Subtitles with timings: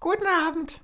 [0.00, 0.80] Guten Abend.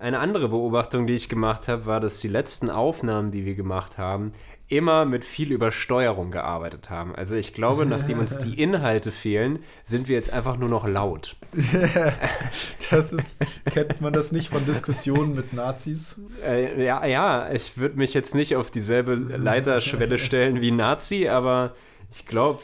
[0.00, 3.96] Eine andere Beobachtung, die ich gemacht habe, war, dass die letzten Aufnahmen, die wir gemacht
[3.96, 4.32] haben,
[4.66, 7.14] immer mit viel Übersteuerung gearbeitet haben.
[7.14, 11.36] Also ich glaube, nachdem uns die Inhalte fehlen, sind wir jetzt einfach nur noch laut.
[12.90, 16.16] das ist, kennt man das nicht von Diskussionen mit Nazis?
[16.44, 21.76] Äh, ja, ja, ich würde mich jetzt nicht auf dieselbe Leiterschwelle stellen wie Nazi, aber
[22.10, 22.62] ich glaube,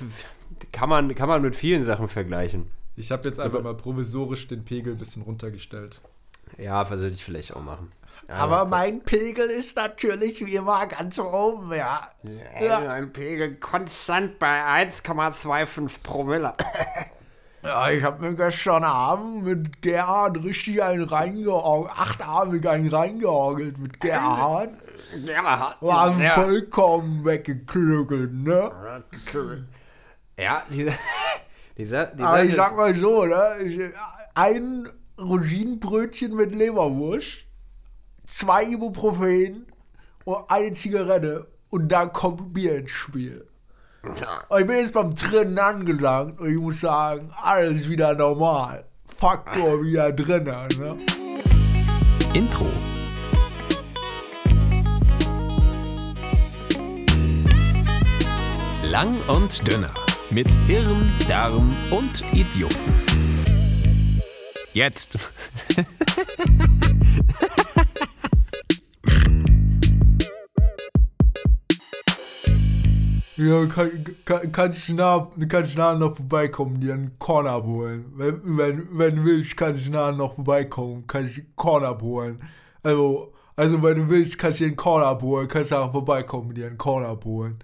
[0.73, 2.73] kann man, kann man mit vielen Sachen vergleichen.
[2.97, 6.01] Ich habe jetzt einfach mal provisorisch den Pegel ein bisschen runtergestellt.
[6.59, 7.93] Ja, was sollte ich vielleicht auch machen.
[8.29, 12.09] Aber mein Pegel ist natürlich wie immer ganz oben, ja.
[12.61, 16.55] Ja, mein Pegel konstant bei 1,25 Promille.
[17.63, 24.01] Ja, ich habe mir gestern Abend mit Gerhard richtig einen reingeorgelt, achtarmig einen reingeorgelt mit
[24.01, 24.71] Gerhard.
[25.25, 25.83] Gerhard.
[25.83, 26.35] War ja.
[26.35, 28.71] vollkommen weggeklügelt, ne?
[30.39, 30.93] Ja, dieser,
[31.77, 33.93] dieser, dieser Aber ich sag mal so, ne?
[34.35, 37.47] Ein Rosinenbrötchen mit Leberwurst,
[38.27, 39.67] zwei Ibuprofen
[40.25, 43.47] und eine Zigarette und dann kommt Bier ins Spiel.
[44.03, 48.85] Und ich bin jetzt beim Drinnen angelangt und ich muss sagen, alles wieder normal.
[49.17, 50.97] Faktor wieder drinnen, ne?
[52.35, 52.67] Intro.
[58.85, 60.06] Lang und dünner.
[60.31, 62.77] Mit Hirn, Darm und Idioten.
[64.73, 65.17] Jetzt.
[73.37, 73.91] Ja, kann,
[74.25, 78.07] kann, kannst du nach, kannst nachher noch vorbeikommen, dir einen Korn abholen.
[78.17, 82.43] Wenn, wenn, wenn du willst, kannst du nachher noch vorbeikommen, kannst du einen Korn abholen.
[82.83, 86.55] Also, also wenn du willst, kannst du dir einen Korn abholen, kannst du nachher vorbeikommen,
[86.55, 87.59] dir einen Korn abholen.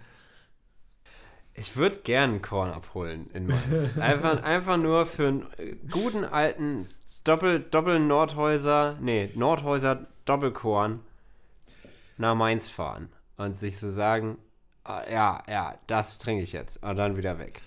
[1.55, 3.97] Ich würde gern einen Korn abholen in Mainz.
[3.99, 6.89] Einfach, einfach nur für einen äh, guten alten
[7.25, 11.01] Doppel, Doppel Nordhäuser, nee, Nordhäuser Doppelkorn
[12.17, 14.39] nach Mainz fahren und sich so sagen,
[14.85, 17.61] ah, ja, ja, das trinke ich jetzt und dann wieder weg.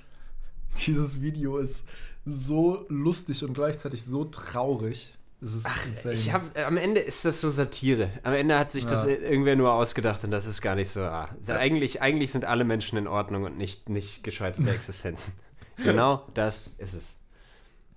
[0.85, 1.85] Dieses Video ist
[2.25, 5.13] so lustig und gleichzeitig so traurig.
[5.45, 6.13] Es ist insane.
[6.15, 8.09] Ich hab, am Ende ist das so Satire.
[8.23, 9.11] Am Ende hat sich das Ja.
[9.11, 11.01] irgendwer nur ausgedacht und das ist gar nicht so.
[11.01, 11.29] Ah.
[11.47, 15.33] Eigentlich, eigentlich sind alle Menschen in Ordnung und nicht, nicht gescheiterte Existenzen.
[15.77, 17.17] genau das ist es.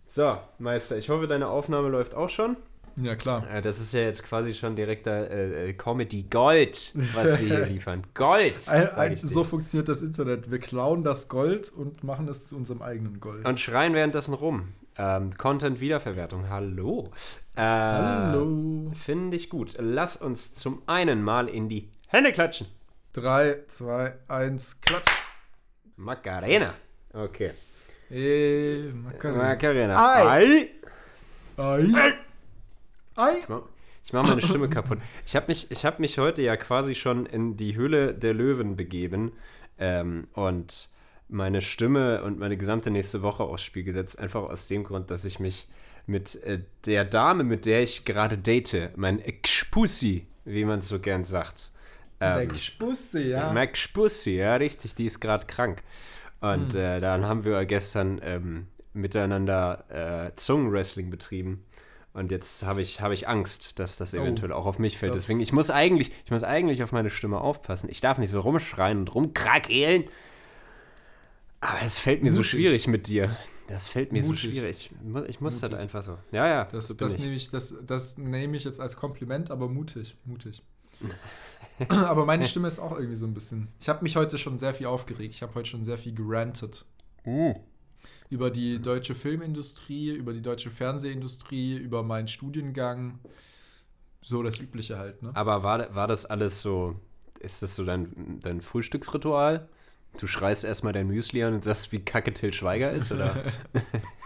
[0.06, 2.56] So, Meister, ich hoffe, deine Aufnahme läuft auch schon.
[2.96, 3.46] ja, klar.
[3.50, 7.66] Äh, Das ist ja jetzt quasi schon direkter äh, äh, Comedy Gold, was wir hier
[7.74, 8.02] liefern.
[8.14, 8.68] Gold!
[8.68, 10.50] Ein, ein, so funktioniert das Internet.
[10.50, 13.46] Wir klauen das Gold und machen es zu unserem eigenen Gold.
[13.46, 14.68] und schreien währenddessen rum.
[14.98, 17.10] Ähm, Content-Wiederverwertung, hallo.
[17.54, 18.90] Äh, Hallo.
[18.94, 19.74] Finde ich gut.
[19.78, 22.66] Lass uns zum einen mal in die Hände klatschen.
[23.12, 25.10] 3, 2, 1, klatsch.
[25.96, 26.74] Macarena.
[27.12, 27.52] Okay.
[28.10, 29.42] Ey, Macarena.
[29.44, 30.14] Macarena.
[30.30, 30.68] Ei.
[31.56, 31.84] Ei.
[33.16, 33.32] Ei.
[33.40, 33.62] Ich mach-
[34.04, 34.98] Ich mache meine Stimme kaputt.
[35.26, 38.74] Ich habe mich, ich hab mich heute ja quasi schon in die Höhle der Löwen
[38.76, 39.32] begeben
[39.78, 40.88] ähm, und
[41.28, 44.18] meine Stimme und meine gesamte nächste Woche aufs Spiel gesetzt.
[44.18, 45.68] Einfach aus dem Grund, dass ich mich
[46.06, 50.98] mit äh, der Dame, mit der ich gerade date, mein Expusi, wie man es so
[51.00, 51.70] gern sagt.
[52.20, 52.48] Ähm,
[53.14, 53.52] ja.
[53.52, 55.82] Mac Spussi, ja, richtig, die ist gerade krank.
[56.40, 56.80] Und Hm.
[56.80, 59.84] äh, dann haben wir gestern ähm, miteinander
[60.28, 61.64] äh, Zungenwrestling betrieben.
[62.14, 65.12] Und jetzt habe ich, hab ich Angst, dass das eventuell auch auf mich fällt.
[65.12, 67.88] Oh, Deswegen, ich muss eigentlich, ich muss eigentlich auf meine Stimme aufpassen.
[67.90, 70.04] Ich darf nicht so rumschreien und rumkrakeelen.
[71.60, 72.50] Aber es fällt mir so Mutig.
[72.50, 73.36] schwierig mit dir.
[73.66, 74.40] Das fällt mir Mutig.
[74.42, 74.90] so schwierig.
[74.92, 76.16] Ich mu- Ich muss das einfach so.
[76.32, 76.64] Ja, ja.
[76.66, 80.62] Das, so das, nehme ich, das, das nehme ich jetzt als Kompliment, aber mutig, mutig.
[81.88, 83.68] aber meine Stimme ist auch irgendwie so ein bisschen.
[83.80, 85.34] Ich habe mich heute schon sehr viel aufgeregt.
[85.34, 86.84] Ich habe heute schon sehr viel gerantet.
[87.26, 87.54] Uh.
[88.30, 93.18] Über die deutsche Filmindustrie, über die deutsche Fernsehindustrie, über meinen Studiengang.
[94.20, 95.30] So das Übliche halt, ne?
[95.34, 96.96] Aber war, war das alles so,
[97.38, 99.68] ist das so dein, dein Frühstücksritual?
[100.18, 103.44] Du schreist erstmal dein Müsli an und sagst, wie kacke Till Schweiger ist, oder?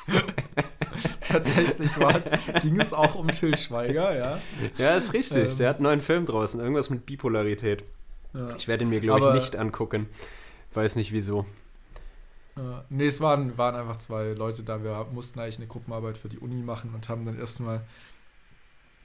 [1.20, 2.19] Tatsächlich war,
[2.62, 4.40] ging es auch um Till Schweiger, ja.
[4.78, 5.50] ja, ist richtig.
[5.50, 5.58] Ähm.
[5.58, 7.84] Der hat einen neuen Film draußen, irgendwas mit Bipolarität.
[8.32, 8.56] ja.
[8.56, 10.08] Ich werde ihn mir, glaube ich, nicht angucken.
[10.72, 11.44] Weiß nicht wieso.
[12.56, 14.82] Äh, nee, es waren, waren einfach zwei Leute da.
[14.82, 17.82] Wir mussten eigentlich eine Gruppenarbeit für die Uni machen und haben dann erstmal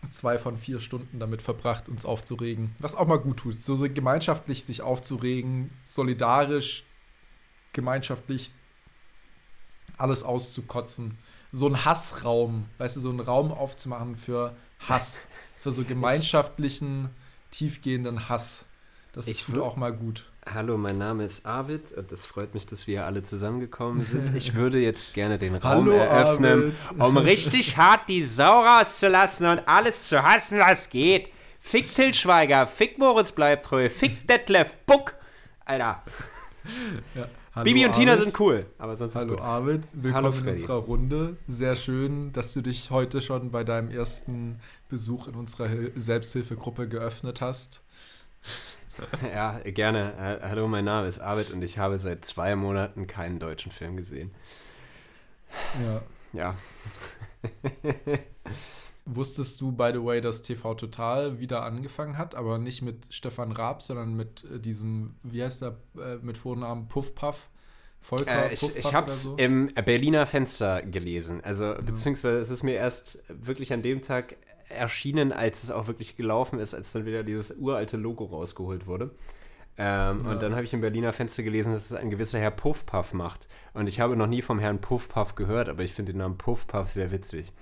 [0.09, 2.75] zwei von vier Stunden damit verbracht, uns aufzuregen.
[2.79, 3.59] Was auch mal gut tut.
[3.59, 6.85] So, so gemeinschaftlich sich aufzuregen, solidarisch,
[7.77, 8.51] gemeinschaftlich
[9.97, 11.17] alles auszukotzen.
[11.51, 15.27] So ein Hassraum, weißt du, so einen Raum aufzumachen für Hass.
[15.59, 17.09] Für so gemeinschaftlichen,
[17.49, 18.65] tiefgehenden Hass.
[19.11, 20.29] Das Ich tut auch mal gut.
[20.53, 24.35] Hallo, mein Name ist Arvid und es freut mich, dass wir alle zusammengekommen sind.
[24.35, 27.01] Ich würde jetzt gerne den Raum Hallo, eröffnen, Arvid.
[27.01, 31.29] um richtig hart die Sau rauszulassen und alles zu hassen, was geht.
[31.59, 35.15] Fick Til Schweiger, fick Moritz Bleibtreu, fick Detlef Buck.
[35.65, 36.03] Alter,
[37.57, 38.25] Hallo, Bibi und Tina Arvid.
[38.25, 39.41] sind cool, aber sonst Hallo ist gut.
[39.41, 41.37] Arvid, willkommen Hallo, in unserer Runde.
[41.47, 44.59] Sehr schön, dass du dich heute schon bei deinem ersten
[44.89, 47.83] Besuch in unserer Hil Selbsthilfegruppe geöffnet hast.
[49.33, 50.39] Ja, gerne.
[50.41, 53.95] Äh, Hallo, mein Name ist Arvid und ich habe seit zwei Monaten keinen deutschen Film
[53.95, 54.31] gesehen.
[55.83, 56.01] Ja.
[56.33, 56.55] Ja,
[59.09, 63.53] Wusstest du, by the way, dass TV Total wieder angefangen hat, aber nicht mit Stefan
[63.53, 67.49] Raab, sondern mit äh, diesem, wie heißt der, äh, mit Vornamen Puff Puff?
[68.01, 69.35] Volker Äh, ich Puff ich habe es so?
[69.37, 71.41] im Berliner Fenster gelesen.
[71.43, 74.35] Also, beziehungsweise es ist mir erst wirklich an dem Tag
[74.69, 79.11] erschienen, als es auch wirklich gelaufen ist, als dann wieder dieses uralte Logo rausgeholt wurde.
[79.77, 80.31] Ähm, Ja.
[80.31, 83.47] Und dann habe ich im Berliner Fenster gelesen, dass es ein gewisser Herr Puffpuff macht.
[83.73, 86.89] Und ich habe noch nie vom Herrn Puffpuff gehört, aber ich finde den Namen Puffpuff
[86.89, 87.53] sehr witzig.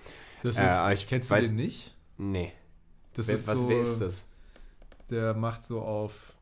[0.45, 1.95] Das Äh, ist, aber ich kennst weiß- du den nicht?
[2.17, 2.53] Nee.
[3.13, 4.27] Das Wer, ist was, so, wer ist das?
[5.09, 6.35] Der macht so auf,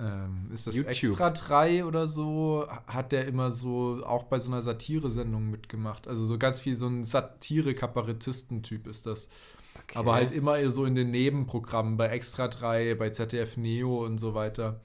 [0.00, 0.90] ähm, ist das YouTube.
[0.90, 6.06] Extra 3 oder so, hat der immer so auch bei so einer Satire-Sendung mitgemacht.
[6.08, 9.28] Also so ganz viel so ein Satire-Kabarettisten-Typ ist das.
[9.76, 9.98] Okay.
[9.98, 14.18] Aber halt immer eher so in den Nebenprogrammen, bei Extra 3, bei ZDF Neo und
[14.18, 14.80] so weiter.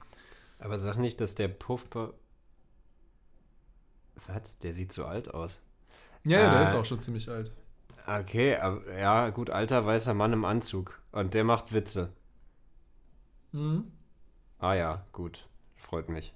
[0.58, 2.12] Aber sag nicht, dass der Puffpuff.
[4.26, 4.58] Was?
[4.58, 5.60] Der sieht so alt aus.
[6.24, 7.50] Ja, ja, der Äh, ist auch schon ziemlich alt.
[8.06, 8.56] Okay,
[8.98, 11.00] ja, gut, alter weißer Mann im Anzug.
[11.12, 12.10] Und der macht Witze.
[13.52, 13.84] Mhm.
[14.58, 15.46] Ah ja, gut.
[15.76, 16.32] Freut mich.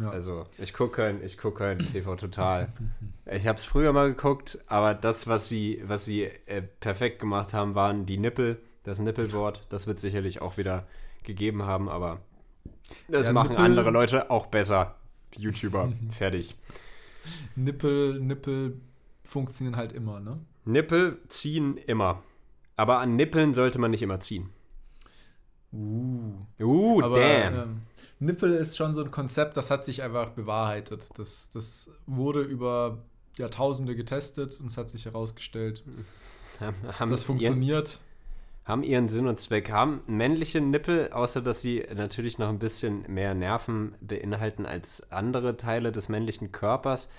[0.00, 0.10] Ja.
[0.10, 2.68] Also, ich gucke kein, ich guck kein TV Total.
[3.30, 7.52] Ich habe es früher mal geguckt, aber das, was sie, was sie äh, perfekt gemacht
[7.52, 9.66] haben, waren die Nippel, das Nippelwort.
[9.68, 10.86] Das wird sicherlich auch wieder
[11.24, 12.20] gegeben haben, aber
[13.08, 14.94] das Ja, machen Nippel- andere Leute auch besser.
[15.36, 16.56] YouTuber, fertig.
[17.54, 18.80] Nippel, Nippel
[19.28, 20.40] funktionieren halt immer, ne?
[20.64, 22.22] Nippel ziehen immer.
[22.76, 24.50] Aber an Nippeln sollte man nicht immer ziehen.
[25.72, 26.32] Uh.
[26.58, 27.54] Uh, Aber damn.
[27.54, 27.82] ähm,
[28.20, 31.08] Nippel ist schon so ein Konzept, das hat sich einfach bewahrheitet.
[31.18, 33.04] Das, das wurde über
[33.36, 35.84] Jahrtausende getestet und es hat sich herausgestellt,
[36.60, 37.98] haben, das ihren, funktioniert.
[38.64, 39.70] haben ihren Sinn und Zweck.
[39.70, 45.58] Haben männliche Nippel, außer dass sie natürlich noch ein bisschen mehr Nerven beinhalten als andere
[45.58, 47.10] Teile des männlichen Körpers,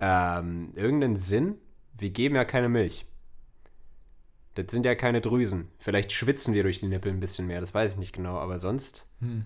[0.00, 1.56] ähm, irgendeinen Sinn?
[1.98, 3.06] Wir geben ja keine Milch.
[4.54, 5.68] Das sind ja keine Drüsen.
[5.78, 8.58] Vielleicht schwitzen wir durch die Nippel ein bisschen mehr, das weiß ich nicht genau, aber
[8.58, 9.44] sonst Hm.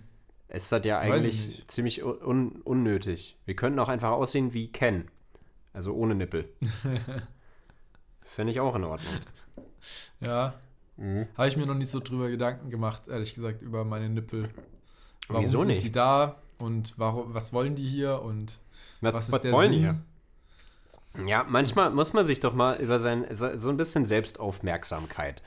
[0.49, 3.37] ist das ja eigentlich ziemlich un unnötig.
[3.45, 5.09] Wir könnten auch einfach aussehen wie Ken.
[5.73, 6.49] Also ohne Nippel.
[8.25, 9.15] Fände ich auch in Ordnung.
[10.21, 10.55] Ja,
[11.37, 14.51] habe ich mir noch nicht so drüber Gedanken gemacht, ehrlich gesagt, über meine Nippel.
[15.29, 15.83] Warum Wieso sind nicht?
[15.83, 18.59] die da und warum, was wollen die hier und
[19.01, 20.03] Was, was ist was der Sinn?
[21.27, 25.43] Ja, manchmal muss man sich doch mal über sein, so ein bisschen Selbstaufmerksamkeit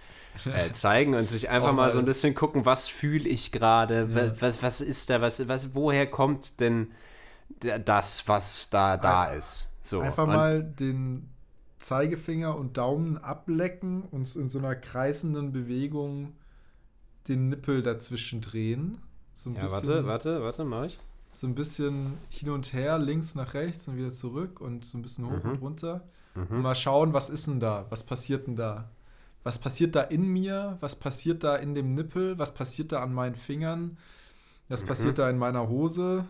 [0.52, 4.16] äh, zeigen und sich einfach mal so ein bisschen gucken, was fühle ich gerade, Ja.
[4.16, 6.92] wa- was, was ist da, was, was, woher kommt denn
[7.86, 9.70] das, was da, da Ein- ist?
[9.82, 11.30] So, Einfach mal den
[11.78, 16.34] Zeigefinger und Daumen ablecken und in so einer kreisenden Bewegung
[17.28, 19.00] den Nippel dazwischen drehen.
[19.36, 21.00] So Ja, warte, warte, warte, mach ich.
[21.34, 25.02] So ein bisschen hin und her, links nach rechts und wieder zurück und so ein
[25.02, 25.50] bisschen hoch Mhm.
[25.52, 26.08] und runter.
[26.36, 26.62] Und Mhm.
[26.62, 27.88] mal schauen, was ist denn da?
[27.90, 28.90] Was passiert denn da?
[29.44, 30.78] Was passiert da in mir?
[30.80, 32.38] Was passiert da in dem Nippel?
[32.40, 33.98] Was passiert da an meinen Fingern?
[34.70, 34.88] Was Mhm.
[34.88, 36.26] passiert da in meiner Hose?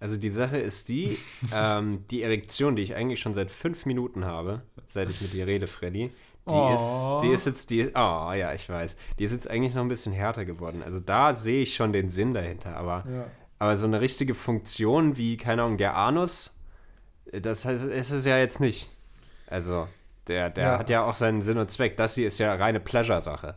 [0.00, 1.18] Also die Sache ist die,
[1.54, 5.46] ähm, die Erektion, die ich eigentlich schon seit fünf Minuten habe, seit ich mit dir
[5.46, 6.10] rede, Freddy,
[6.48, 6.74] die, Oh.
[6.74, 9.88] ist, die ist jetzt, die, oh ja, ich weiß, die ist jetzt eigentlich noch ein
[9.88, 10.82] bisschen härter geworden.
[10.82, 13.26] Also da sehe ich schon den Sinn dahinter, aber, Ja.
[13.60, 16.58] Aber so eine richtige Funktion wie, keine Ahnung, der Anus,
[17.32, 18.90] das heißt, ist es ja jetzt nicht.
[19.46, 19.86] Also,
[20.26, 20.78] der, der Ja.
[20.78, 21.96] hat ja auch seinen Sinn und Zweck.
[21.96, 23.56] Das hier ist ja reine Pleasure-Sache.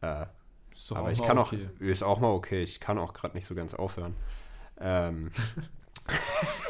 [0.00, 0.24] Äh,
[0.72, 1.68] Ist aber ich kann okay.
[1.76, 4.14] auch, ist auch mal okay, ich kann auch gerade nicht so ganz aufhören.
[4.80, 5.30] Ähm,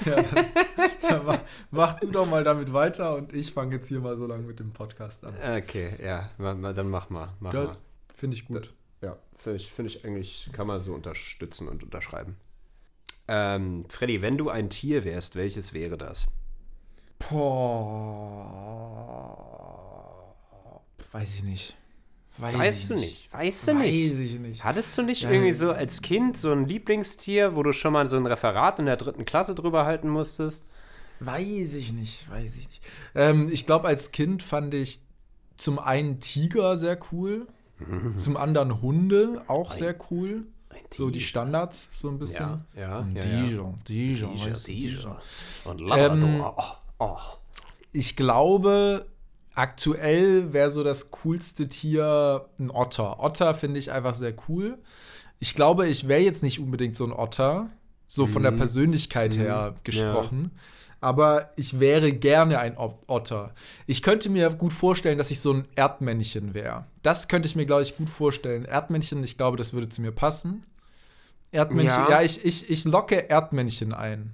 [0.05, 0.47] Ja, dann,
[1.01, 1.39] dann mach,
[1.71, 4.59] mach du doch mal damit weiter und ich fange jetzt hier mal so lange mit
[4.59, 5.35] dem Podcast an.
[5.59, 7.29] Okay, ja, dann mach mal.
[7.39, 7.77] Mach Ja, mal.
[8.17, 8.73] Finde ich gut.
[9.39, 12.37] Finde ich, find ich eigentlich, kann man so unterstützen und unterschreiben.
[13.29, 16.27] Ähm, Freddy, wenn du ein Tier wärst, welches wäre das?
[19.39, 20.35] Boah.
[21.13, 21.77] Weiß ich nicht.
[22.37, 23.33] Weiß weißt du nicht?
[23.33, 24.21] Weißt du Weiß nicht?
[24.21, 24.63] ich nicht.
[24.63, 28.09] Hattest du nicht Ja, irgendwie so als Kind so ein Lieblingstier, wo du schon mal
[28.09, 30.67] so ein Referat in der dritten Klasse drüber halten musstest?
[31.21, 32.87] Weiß ich nicht, weiß ich nicht.
[33.15, 35.01] Ähm, ich glaube, als Kind fand ich
[35.57, 37.49] zum einen Tiger sehr cool,
[38.17, 40.47] zum anderen Hunde auch sehr cool.
[40.95, 42.65] So die Standards, so ein bisschen.
[42.75, 45.17] Ja, ja, Und ja, Dijon, Dijon, Dijon, weißt du, Dijon.
[45.65, 46.55] Und Ähm, Labrador.
[46.57, 47.17] oh, oh.
[47.93, 49.07] Ich glaube,
[49.55, 53.21] aktuell wäre so das coolste Tier ein Otter.
[53.23, 54.79] Otter finde ich einfach sehr cool.
[55.41, 57.71] Ich glaube, ich wäre jetzt nicht unbedingt so ein Otter,
[58.07, 60.53] so von der Persönlichkeit her gesprochen.
[61.01, 63.53] Aber ich wäre gerne ein Otter.
[63.87, 66.87] Ich könnte mir gut vorstellen, dass ich so ein Erdmännchen wäre.
[67.03, 68.65] Das könnte ich mir, glaube ich, gut vorstellen.
[68.65, 70.65] Erdmännchen, ich glaube, das würde zu mir passen.
[71.53, 72.23] Erdmännchen, ja, Ja.
[72.23, 74.33] ich, ich, ich locke Erdmännchen ein.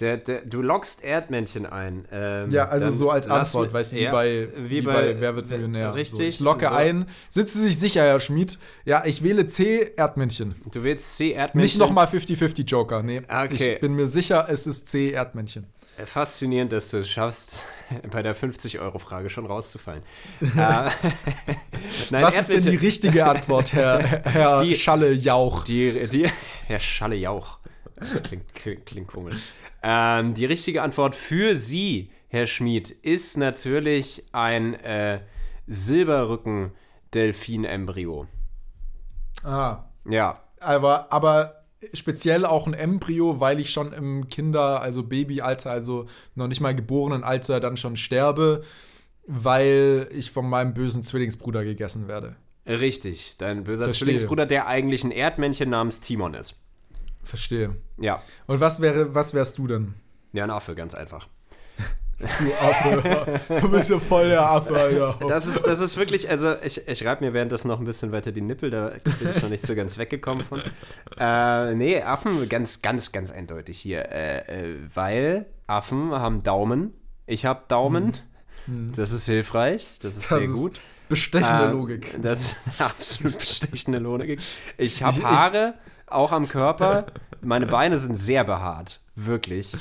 [0.00, 2.06] Der, der, du lockst Erdmännchen ein.
[2.10, 5.94] Ähm, Ja, also so als Antwort, weißt du, wie, bei, wie, bei, Wer wird Millionär.
[5.94, 6.16] Richtig.
[6.16, 6.74] So, ich locke so.
[6.74, 7.04] ein.
[7.28, 8.58] Sind Sie sich sicher, Herr Schmid?
[8.86, 10.54] Ja, ich wähle C, Erdmännchen.
[10.72, 11.60] Du willst C Erdmännchen.
[11.60, 13.02] Nicht nochmal 50-50 Joker.
[13.02, 13.74] Nee, Okay.
[13.74, 15.66] ich bin mir sicher, es ist C, Erdmännchen.
[16.02, 17.64] Äh, Faszinierend, dass du es schaffst,
[18.10, 20.02] bei der 50-Euro-Frage schon rauszufallen.
[20.40, 20.90] äh, Nein,
[22.10, 25.64] Was ist denn die richtige Antwort, Herr, Herr Die- Schalle Jauch?
[25.64, 26.28] Die, die,
[26.66, 27.58] Herr Schalle Jauch.
[27.96, 29.50] Das klingt, klingt, klingt komisch.
[29.82, 35.20] Ähm, die richtige Antwort für Sie, Herr Schmid, ist natürlich ein äh,
[35.66, 38.26] Silberrücken-Delfin-Embryo.
[39.44, 41.59] Ah, Ja, aber, aber
[41.94, 46.74] speziell auch ein Embryo, weil ich schon im Kinder-, also Babyalter, also noch nicht mal
[46.74, 48.62] geborenen Alter dann schon sterbe,
[49.26, 52.36] weil ich von meinem bösen Zwillingsbruder gegessen werde.
[52.66, 53.34] richtig.
[53.38, 54.06] Dein böser Verstehe.
[54.06, 56.56] Zwillingsbruder, der eigentlich ein Erdmännchen namens Timon ist.
[57.22, 57.76] Verstehe.
[57.98, 59.94] Ja, Und was wäre, was wärst du denn?
[60.32, 61.28] ja, ein Affe, ganz einfach.
[62.20, 63.40] Du Affe.
[63.62, 65.16] du bist ja voll der Affe, Alter.
[65.28, 68.30] Das ist, das ist wirklich, also ich, ich reibe mir währenddessen noch ein bisschen weiter
[68.30, 70.60] die Nippel, da bin ich noch nicht so ganz weggekommen von.
[71.18, 74.10] Äh, nee, Affen, ganz, ganz, ganz eindeutig hier.
[74.12, 74.38] Äh,
[74.72, 76.92] äh, weil Affen haben Daumen.
[77.26, 78.16] Ich habe Daumen.
[78.94, 79.88] Das ist hilfreich.
[80.02, 80.80] Das ist Das sehr ist gut.
[81.08, 82.14] Bestechende Ähm, Logik.
[82.22, 84.40] Das ist eine absolut bestechende Logik.
[84.76, 85.74] Ich habe ich- Haare,
[86.06, 87.06] auch am Körper.
[87.40, 89.00] Meine Beine sind sehr behaart.
[89.16, 89.72] Wirklich.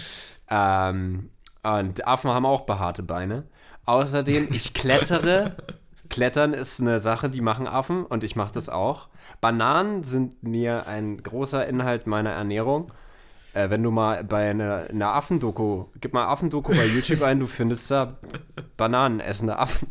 [0.49, 1.29] Ähm,
[1.63, 3.43] und Affen haben auch behaarte Beine.
[3.85, 5.55] Außerdem, ich klettere.
[6.09, 9.09] Klettern ist eine Sache, die machen Affen und ich mache das auch.
[9.41, 12.91] Bananen sind mir ein großer Inhalt meiner Ernährung.
[13.53, 17.47] Äh, wenn du mal bei einer, einer Affendoku, gib mal Affendoku bei YouTube ein, du
[17.47, 18.17] findest da
[18.75, 19.87] Bananen essende Affen.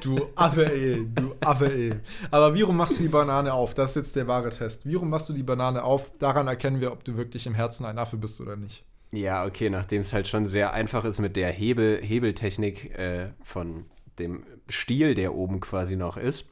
[0.00, 1.06] Du Affe, ey.
[1.14, 1.94] Du Affe, ey.
[2.30, 3.74] Aber wie rum machst du die Banane auf?
[3.74, 4.86] Das ist jetzt der wahre Test.
[4.86, 6.12] Wie rum machst du die Banane auf?
[6.18, 8.84] Daran erkennen wir, ob du wirklich im Herzen ein Affe bist oder nicht.
[9.12, 13.84] Ja, okay, nachdem es halt schon sehr einfach ist mit der Hebel, Hebeltechnik äh, von
[14.18, 16.46] dem Stiel, der oben quasi noch ist,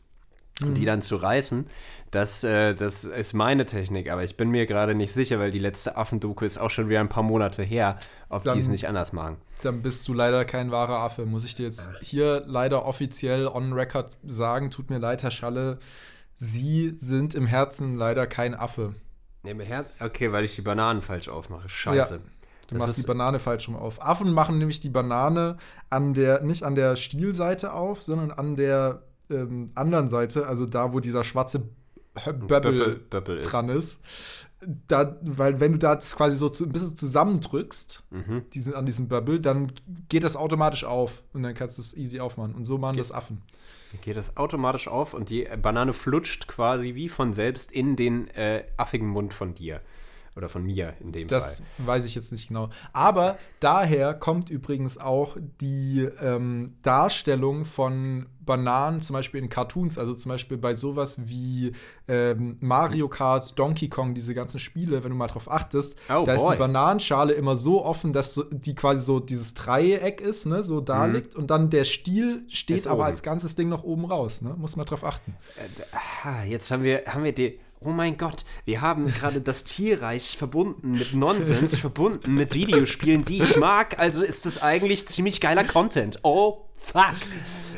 [0.63, 1.67] und die dann zu reißen,
[2.11, 4.11] das, äh, das ist meine Technik.
[4.11, 7.01] Aber ich bin mir gerade nicht sicher, weil die letzte Affendoku ist auch schon wieder
[7.01, 7.99] ein paar Monate her,
[8.29, 9.39] ob Dann- die es nicht anders machen.
[9.63, 11.25] Dann bist du leider kein wahrer Affe.
[11.25, 14.71] Muss ich dir jetzt hier leider offiziell on record sagen.
[14.71, 15.79] Tut mir leid, Herr Schalle.
[16.35, 18.95] Sie sind im Herzen leider kein Affe.
[19.43, 19.55] Nee,
[20.01, 21.69] Okay, weil ich die Bananen falsch aufmache.
[21.69, 22.21] Scheiße.
[22.71, 24.01] Du Das machst die Banane falsch rum auf.
[24.01, 25.57] Affen machen nämlich die Banane
[25.91, 30.93] an der, nicht an der Stielseite auf, sondern an der ähm, anderen Seite, also da,
[30.93, 31.69] wo dieser schwarze
[32.25, 33.53] Böbbel ist.
[33.53, 34.01] dran ist.
[34.89, 38.43] Da, weil wenn du da das quasi so zu, ein bisschen zusammendrückst, Mhm.
[38.53, 39.73] diesen, an diesem Böbbel, dann
[40.09, 42.55] geht das automatisch auf und dann kannst du es easy aufmachen.
[42.55, 43.41] Und so machen das Affen.
[44.03, 48.65] Geht das automatisch auf und die Banane flutscht quasi wie von selbst in den äh,
[48.77, 49.81] affigen Mund von dir.
[50.37, 51.87] Oder von mir in dem Das Fall.
[51.89, 52.71] weiß ich jetzt nicht genau.
[52.93, 60.15] Aber daher kommt übrigens auch die ähm, Darstellung von Bananen, zum Beispiel in Cartoons, also
[60.15, 61.73] zum Beispiel bei sowas wie
[62.09, 66.35] ähm, Mario Kart, Donkey Kong, diese ganzen Spiele, wenn du mal drauf achtest, Oh, da
[66.35, 66.55] ist boy.
[66.55, 70.81] die Bananenschale immer so offen, dass so, die quasi so dieses Dreieck ist, ne, so
[70.81, 72.77] da liegt und dann der Stiel steht Mhm.
[72.77, 73.07] Ist aber oben.
[73.07, 74.55] als ganzes Ding noch oben raus, ne?
[74.57, 75.35] Muss man drauf achten.
[76.25, 77.59] Ah, jetzt haben wir, haben wir die.
[77.83, 83.41] Oh mein Gott, wir haben gerade das Tierreich verbunden mit Nonsens, verbunden mit Videospielen, die
[83.43, 83.99] ich mag.
[83.99, 86.19] Also ist das eigentlich ziemlich geiler Content.
[86.23, 87.15] Oh, fuck.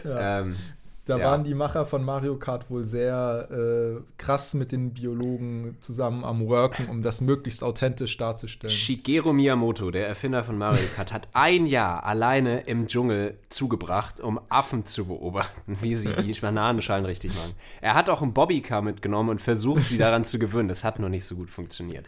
[0.04, 0.56] Ähm,
[1.04, 1.30] Da Ja.
[1.32, 6.46] waren die Macher von Mario Kart wohl sehr äh, krass mit den Biologen zusammen am
[6.46, 8.70] Worken, um das möglichst authentisch darzustellen.
[8.72, 14.40] Shigeru Miyamoto, der Erfinder von Mario Kart, hat ein Jahr alleine im Dschungel zugebracht, um
[14.48, 17.54] Affen zu beobachten, wie sie die Bananenschalen richtig machen.
[17.80, 20.68] Er hat auch einen Bobbycar mitgenommen und versucht, sie daran zu gewöhnen.
[20.68, 22.06] Das hat noch nicht so gut funktioniert.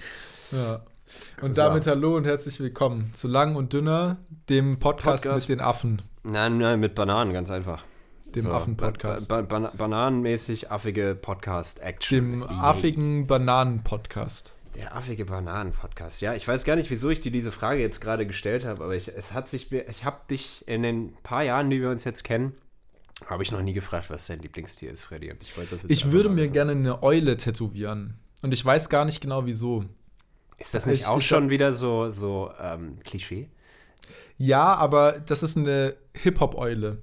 [0.53, 0.83] Ja.
[1.43, 1.63] Und So.
[1.63, 5.49] damit hallo und herzlich willkommen zu Lang und Dünner, dem Podcast, Podcast.
[5.49, 6.01] mit den Affen.
[6.23, 7.83] Nein, nein, mit Bananen, ganz einfach.
[8.35, 9.29] Dem Affen-Podcast.
[9.29, 12.17] Ba ba bananenmäßig affige Podcast-Action.
[12.19, 14.53] Dem affigen Bananen-Podcast.
[14.75, 16.21] Der affige Bananen-Podcast.
[16.21, 18.97] Ja, ich weiß gar nicht, wieso ich dir diese Frage jetzt gerade gestellt habe, aber
[18.97, 22.25] ich, es hat sich, ich habe dich in den paar Jahren, die wir uns jetzt
[22.25, 22.55] kennen,
[23.27, 25.31] Habe ich noch nie gefragt, was dein Lieblingstier ist, Freddy.
[25.31, 26.53] Und ich wollte das jetzt Ich würde mir wissen.
[26.55, 28.19] gerne eine Eule tätowieren.
[28.43, 29.85] Und ich weiß gar nicht genau wieso.
[30.59, 33.49] Ist das nicht Ich- auch schon wieder so, so ähm, Klischee?
[34.37, 36.99] Ja, aber das ist eine Hip-Hop-Eule.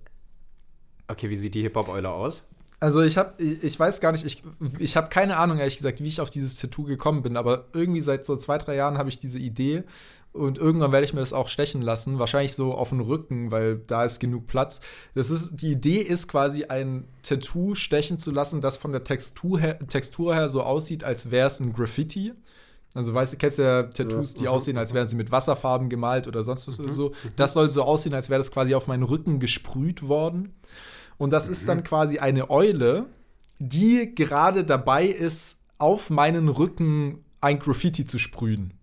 [1.11, 2.43] Okay, wie sieht die Hip-Hop-Eule aus?
[2.79, 4.43] Also ich habe, ich, ich weiß gar nicht, ich,
[4.79, 8.01] ich habe keine Ahnung, ehrlich gesagt, wie ich auf dieses Tattoo gekommen bin, aber irgendwie
[8.01, 9.83] seit so zwei, drei Jahren habe ich diese Idee
[10.33, 13.77] und irgendwann werde ich mir das auch stechen lassen, wahrscheinlich so auf den Rücken, weil
[13.77, 14.79] da ist genug Platz.
[15.13, 19.59] Das ist, die Idee ist quasi ein Tattoo stechen zu lassen, das von der Textur
[19.59, 22.33] her, Textur her so aussieht, als wäre es ein Graffiti.
[22.93, 26.43] Also weißt du, kennst ja Tattoos, die aussehen, als wären sie mit Wasserfarben gemalt oder
[26.43, 27.13] sonst was oder so.
[27.35, 30.53] Das soll so aussehen, als wäre das quasi auf meinen Rücken gesprüht worden.
[31.21, 33.05] Und das ist dann quasi eine Eule,
[33.59, 38.73] die gerade dabei ist, auf meinen Rücken ein Graffiti zu sprühen.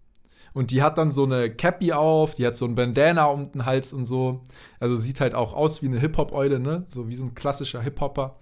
[0.53, 3.67] Und die hat dann so eine Cappy auf, die hat so ein Bandana um den
[3.67, 4.45] Hals und so.
[4.79, 6.85] Also sieht halt auch aus wie eine Hip-Hop-Eule, ne?
[6.87, 8.39] So wie so ein klassischer Hip-Hopper.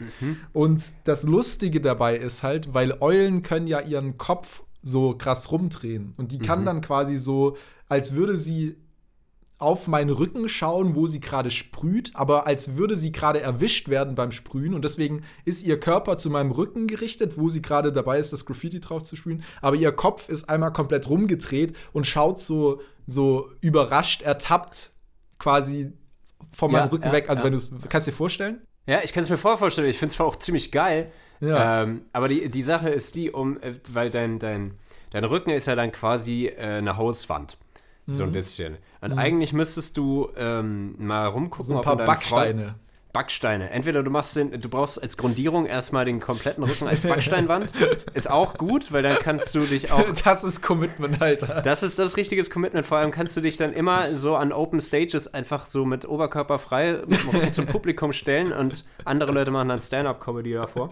[0.53, 6.13] Und das Lustige dabei ist halt, weil Eulen können ja ihren Kopf so krass rumdrehen.
[6.19, 7.57] Und die kann dann quasi so,
[7.89, 8.77] als würde sie
[9.59, 14.15] auf meinen Rücken schauen, wo sie gerade sprüht, aber als würde sie gerade erwischt werden
[14.15, 18.19] beim Sprühen und deswegen ist ihr Körper zu meinem Rücken gerichtet, wo sie gerade dabei
[18.19, 22.41] ist, das Graffiti drauf zu sprühen, aber ihr Kopf ist einmal komplett rumgedreht und schaut
[22.41, 24.91] so, so überrascht, ertappt
[25.39, 25.93] quasi
[26.53, 27.29] von Ja, meinem Rücken ja, weg.
[27.31, 27.45] Also ja.
[27.45, 28.61] wenn du es, kannst du dir vorstellen?
[28.87, 29.89] Ja, ich kann es mir voll vorstellen.
[29.89, 31.11] Ich finde es zwar auch ziemlich geil.
[31.41, 31.83] Ja.
[31.83, 34.75] Ähm, aber die, die Sache ist die, um, äh, weil dein, dein,
[35.11, 37.59] dein Rücken ist ja dann quasi äh, eine Hauswand.
[38.09, 38.29] So Mhm.
[38.31, 38.77] ein bisschen.
[39.01, 42.75] Und eigentlich müsstest du ähm, mal rumgucken, So ein ob paar du deinem Freund-
[43.17, 43.71] Backsteine.
[43.71, 47.73] Entweder du machst den, du brauchst als Grundierung erstmal den kompletten Rücken als Backsteinwand.
[48.13, 51.63] ist auch gut, weil dann kannst du dich auch Das ist Commitment, Alter.
[51.63, 52.85] das ist das richtiges Commitment.
[52.85, 56.59] Vor allem kannst du dich dann immer so an Open Stages einfach so mit Oberkörper
[56.59, 56.99] frei
[57.53, 60.91] zum Publikum stellen und andere Leute machen dann Stand-up-Comedy davor.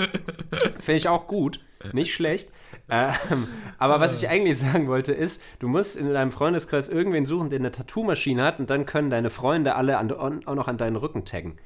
[0.80, 1.60] Finde ich auch gut,
[1.92, 2.50] nicht schlecht.
[2.88, 7.50] Ähm, aber was ich eigentlich sagen wollte ist, du musst in deinem Freundeskreis irgendwen suchen,
[7.50, 10.96] der eine Tattoo-Maschine hat und dann können deine Freunde alle an, auch noch an deinen
[10.96, 11.58] Rücken taggen.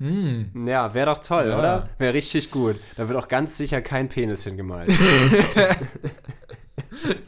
[0.00, 1.58] Ja, wäre doch toll, Ja.
[1.58, 1.88] oder?
[1.98, 2.76] Wäre richtig gut.
[2.96, 4.90] Da wird auch ganz sicher kein Penis hingemalt.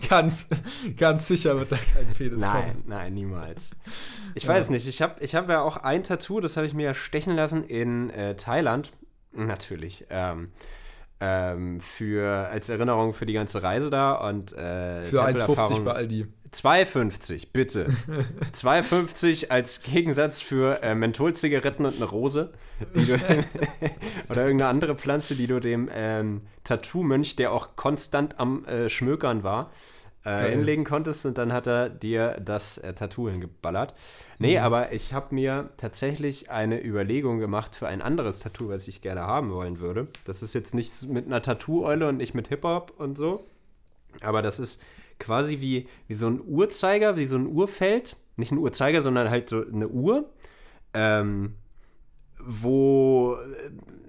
[0.08, 0.48] Ganz,
[0.96, 2.84] ganz sicher wird da kein Penis Nein, kommen.
[2.86, 3.70] nein, niemals.
[4.34, 6.84] Ich weiß nicht, ich habe ich hab ja auch ein Tattoo, das habe ich mir
[6.86, 8.92] ja stechen lassen in äh, Thailand.
[9.32, 10.06] Natürlich.
[10.10, 10.50] Ähm,
[11.20, 15.92] ähm, für, als Erinnerung für die ganze Reise da und äh, Für 1,50 Tempelerfahrung- bei
[15.92, 16.26] Aldi.
[16.52, 17.86] 2,50, bitte.
[18.54, 22.52] 2,50 als Gegensatz für äh, Mentholzigaretten und eine Rose.
[22.94, 23.00] Du,
[24.28, 29.42] oder irgendeine andere Pflanze, die du dem ähm, Tattoo-Mönch, der auch konstant am äh, Schmökern
[29.44, 29.70] war,
[30.24, 33.94] äh, hinlegen konntest und dann hat er dir das äh, Tattoo hingeballert.
[34.38, 34.64] Nee, Mhm.
[34.64, 39.22] aber ich habe mir tatsächlich eine Überlegung gemacht für ein anderes Tattoo, was ich gerne
[39.22, 40.08] haben wollen würde.
[40.24, 43.46] Das ist jetzt nicht mit einer Tattoo-Eule und nicht mit Hip-Hop und so.
[44.22, 44.80] Aber das ist
[45.20, 48.16] quasi wie, wie so ein Uhrzeiger, wie so ein Uhrfeld.
[48.36, 50.28] Nicht ein Uhrzeiger, sondern halt so eine Uhr,
[50.94, 51.54] ähm,
[52.42, 53.36] wo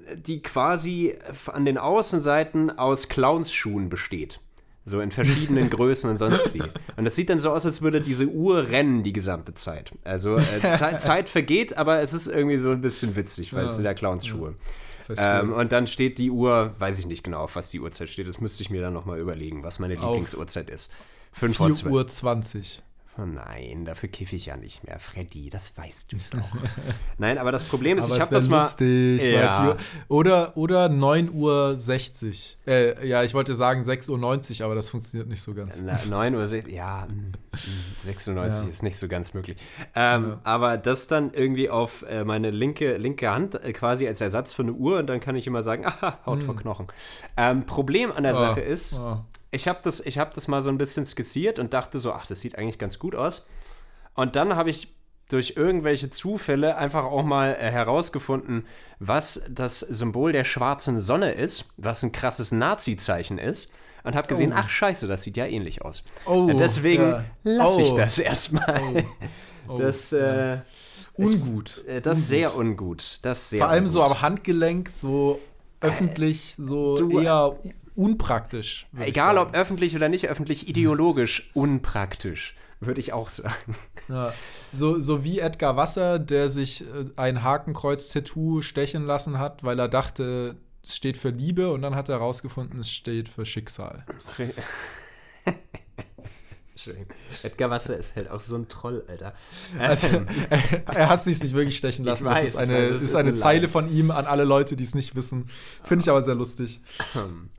[0.07, 1.15] äh, die quasi
[1.47, 4.39] an den Außenseiten aus Clownsschuhen besteht.
[4.83, 6.63] So in verschiedenen Größen und sonst wie.
[6.97, 9.91] Und das sieht dann so aus, als würde diese Uhr rennen die gesamte Zeit.
[10.03, 13.69] Also äh, Zeit, Zeit vergeht, aber es ist irgendwie so ein bisschen witzig, weil Ja.
[13.69, 14.53] es sind ja Clownsschuhe.
[14.53, 14.71] Verstehe.
[15.17, 18.27] Ähm, und dann steht die Uhr, weiß ich nicht genau, auf was die Uhrzeit steht.
[18.27, 20.91] Das müsste ich mir dann nochmal überlegen, was meine Auf Lieblingsuhrzeit ist.
[21.33, 21.93] 5 vor 4 12.
[21.93, 22.83] Uhr 20.
[23.17, 24.97] Oh nein, dafür kiffe ich ja nicht mehr.
[24.97, 26.39] Freddy, das weißt du doch.
[27.17, 28.59] nein, aber das Problem ist, Aber ich habe das mal.
[28.61, 29.21] lustig.
[29.23, 29.75] Ja.
[30.07, 32.57] Oder, oder 9 Uhr 60.
[32.65, 35.81] Äh, ja, ich wollte sagen 6 Uhr 90, aber das funktioniert nicht so ganz.
[35.83, 38.69] Na, 9 Uhr, 6, ja, mm, mm, 96 Ja.
[38.69, 39.57] ist nicht so ganz möglich.
[39.93, 40.39] Ähm, Ja.
[40.43, 44.61] Aber das dann irgendwie auf äh, meine linke, linke Hand äh, quasi als Ersatz für
[44.63, 46.87] eine Uhr und dann kann ich immer sagen, aha, Haut vor Knochen.
[47.35, 49.25] Ähm, Problem an der Ah, Sache ist, ah.
[49.51, 52.25] Ich habe das, ich hab das mal so ein bisschen skizziert und dachte so, ach,
[52.25, 53.43] das sieht eigentlich ganz gut aus.
[54.15, 54.87] Und dann habe ich
[55.29, 58.65] durch irgendwelche Zufälle einfach auch mal äh, herausgefunden,
[58.99, 63.69] was das Symbol der schwarzen Sonne ist, was ein krasses Nazi-Zeichen ist.
[64.03, 64.57] Und habe gesehen, Oh.
[64.57, 66.03] ach scheiße, das sieht ja ähnlich aus.
[66.25, 67.23] Oh, Und deswegen ja.
[67.43, 67.97] lasse ich Oh.
[67.97, 69.05] das erstmal.
[69.67, 70.53] Oh, Das, ja.
[70.55, 70.61] äh,
[71.17, 71.83] ungut.
[71.87, 73.19] äh, das ist sehr ungut.
[73.21, 73.93] Das sehr Vor allem ungut.
[73.93, 75.39] so am Handgelenk, so
[75.81, 77.55] öffentlich, so du- eher
[77.95, 78.87] unpraktisch.
[78.99, 83.75] Egal ob öffentlich oder nicht öffentlich, ideologisch unpraktisch, würde ich auch sagen.
[84.09, 84.33] Ja.
[84.71, 89.87] So, so wie Edgar Wasser, der sich äh, ein Hakenkreuz-Tattoo stechen lassen hat, weil er
[89.87, 94.05] dachte, es steht für Liebe und dann hat er herausgefunden, es steht für Schicksal.
[96.85, 97.15] Entschuldigung.
[97.43, 99.33] Edgar Wasser ist halt auch so ein Troll, Alter.
[99.77, 100.25] Also, Ähm,
[100.87, 102.25] er hat sich nicht wirklich stechen lassen.
[102.25, 103.67] weiß, das ist eine, weiß, es ist ist eine eine Zeile Lie.
[103.69, 105.47] von ihm an alle Leute, die es nicht wissen.
[105.83, 106.81] Finde ich aber sehr lustig.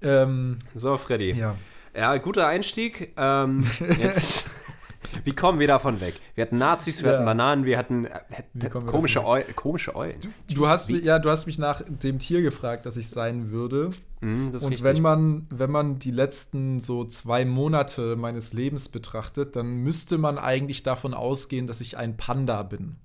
[0.03, 1.33] ähm, so, Freddy.
[1.33, 1.55] ja.
[1.95, 3.13] Ja, guter Einstieg.
[3.19, 3.65] Ähm,
[3.99, 4.47] jetzt,
[5.25, 6.15] wie kommen wir davon weg?
[6.35, 7.17] Wir hatten Nazis, wir Ja.
[7.17, 10.19] hatten Bananen, wir hatten äh, komische, davon Eu komische Eulen.
[10.53, 13.51] Du hast, wie- mich- ja, du hast mich nach dem Tier gefragt, das ich sein
[13.51, 13.91] würde.
[14.21, 14.85] Mhm, Und richtig.
[14.85, 20.39] wenn man, wenn man die letzten so zwei Monate meines Lebens betrachtet, dann müsste man
[20.39, 22.97] eigentlich davon ausgehen, dass ich ein Panda bin.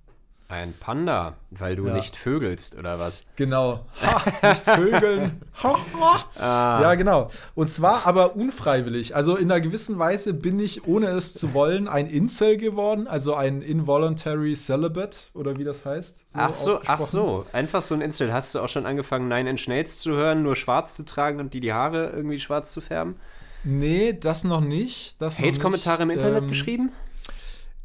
[0.50, 1.94] Ein Panda, weil du Ja.
[1.94, 3.24] nicht vögelst, oder was?
[3.36, 3.82] Genau.
[4.02, 5.42] Ha, nicht Vögeln.
[5.62, 6.26] Ha, ha.
[6.40, 7.30] Ah, Ja, genau.
[7.54, 9.14] Und zwar aber unfreiwillig.
[9.14, 13.36] Also in einer gewissen Weise bin ich, ohne es zu wollen, ein Incel geworden, also
[13.36, 16.24] ein Involuntary Celibate oder wie das heißt.
[16.36, 17.46] ach so, ach so.
[17.52, 18.32] Einfach so ein Insel.
[18.32, 21.54] Hast du auch schon angefangen, Nine Inch Nails zu hören, nur schwarz zu tragen und
[21.54, 23.18] die die Haare irgendwie schwarz zu färben?
[23.66, 25.18] Nee, das noch nicht.
[25.20, 26.10] Hate-Kommentare im.
[26.12, 26.92] Internet Ähm, geschrieben?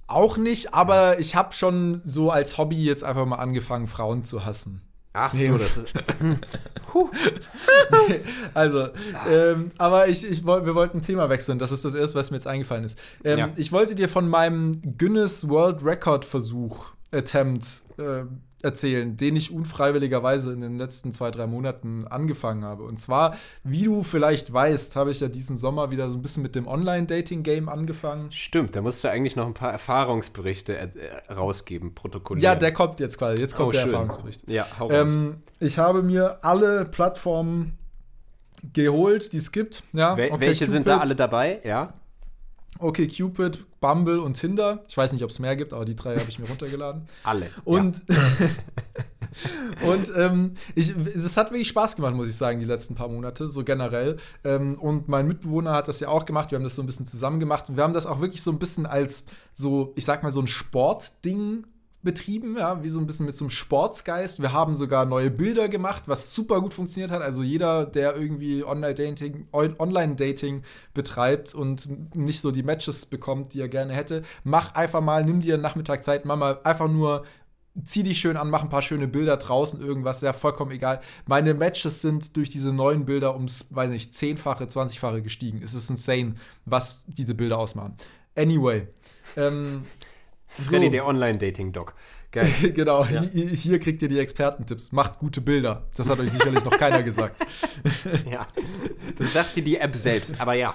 [0.07, 4.45] Auch nicht, aber ich habe schon so als Hobby jetzt einfach mal angefangen, Frauen zu
[4.45, 4.83] hassen.
[5.15, 5.49] Ach nee.
[5.49, 5.93] so, das ist.
[8.55, 8.89] Also,
[9.29, 11.59] ähm, aber ich, ich, wir wollten Thema wechseln.
[11.59, 12.99] Das ist das Erste, was mir jetzt eingefallen ist.
[13.25, 13.49] Ähm, Ja.
[13.57, 18.25] Ich wollte dir von meinem Guinness World Record Versuch, Attempt, äh,
[18.63, 22.85] erzählen, den ich unfreiwilligerweise in den letzten zwei, drei Monaten angefangen habe.
[22.85, 26.43] Und zwar, wie du vielleicht weißt, habe ich ja diesen Sommer wieder so ein bisschen
[26.43, 28.31] mit dem Online-Dating-Game angefangen.
[28.33, 30.89] Stimmt, da musst du eigentlich noch ein paar Erfahrungsberichte äh,
[31.33, 32.45] rausgeben, protokollieren.
[32.45, 33.41] Ja, der kommt jetzt quasi.
[33.41, 33.91] Jetzt kommt oh, der schön.
[33.91, 34.49] Erfahrungsbericht.
[34.49, 35.13] Ja, hau raus.
[35.13, 37.79] Ähm, ich habe mir alle Plattformen
[38.73, 39.83] geholt, die es gibt.
[39.93, 41.61] Ja, Wel okay, welche sind da Cupid, alle dabei?
[41.65, 41.95] Ja.
[42.79, 44.85] Okay, Cupid, Bumble und Tinder.
[44.89, 47.07] Ich weiß nicht, ob es mehr gibt, aber die drei habe ich mir runtergeladen.
[47.23, 47.51] Alle.
[47.65, 48.03] Und,
[49.83, 53.49] und ähm, ich, es hat wirklich Spaß gemacht, muss ich sagen, die letzten paar Monate,
[53.49, 54.17] so generell.
[54.43, 56.51] Ähm, und mein Mitbewohner hat das ja auch gemacht.
[56.51, 57.69] Wir haben das so ein bisschen zusammen gemacht.
[57.69, 60.41] Und wir haben das auch wirklich so ein bisschen als so, ich sag mal, so
[60.41, 61.65] ein Sportding
[62.03, 64.43] betrieben, ja, wie so ein bisschen mit so einem Sportsgeist.
[64.43, 67.23] Wir haben sogar neue Bilder gemacht, was super gut funktioniert hat.
[67.23, 70.63] Also jeder, der irgendwie Online-Dating Online-Dating
[70.95, 75.41] betreibt und nicht so die Matches bekommt, die er gerne hätte, mach einfach mal, nimm
[75.41, 77.25] dir einen Nachmittag Zeit, mach mal einfach nur
[77.85, 81.01] zieh dich schön an, mach ein paar schöne Bilder draußen, irgendwas, ja, vollkommen egal.
[81.27, 85.63] Meine Matches sind durch diese neuen Bilder ums, weiß nicht, zehnfache, zwanzigfache gestiegen.
[85.63, 86.35] Es ist insane,
[86.67, 87.97] was diese Bilder ausmachen.
[88.37, 88.89] Anyway.
[89.37, 89.85] Ähm,
[90.53, 91.95] Freddy, der Online-Dating-Doc.
[92.31, 92.51] Geil.
[92.75, 94.93] genau, hi- hier kriegt ihr die Expertentipps.
[94.93, 95.87] Macht gute Bilder.
[95.97, 97.45] Das hat euch sicherlich noch keiner gesagt.
[98.31, 98.47] ja.
[99.19, 100.75] Das sagt dir die App selbst, aber ja.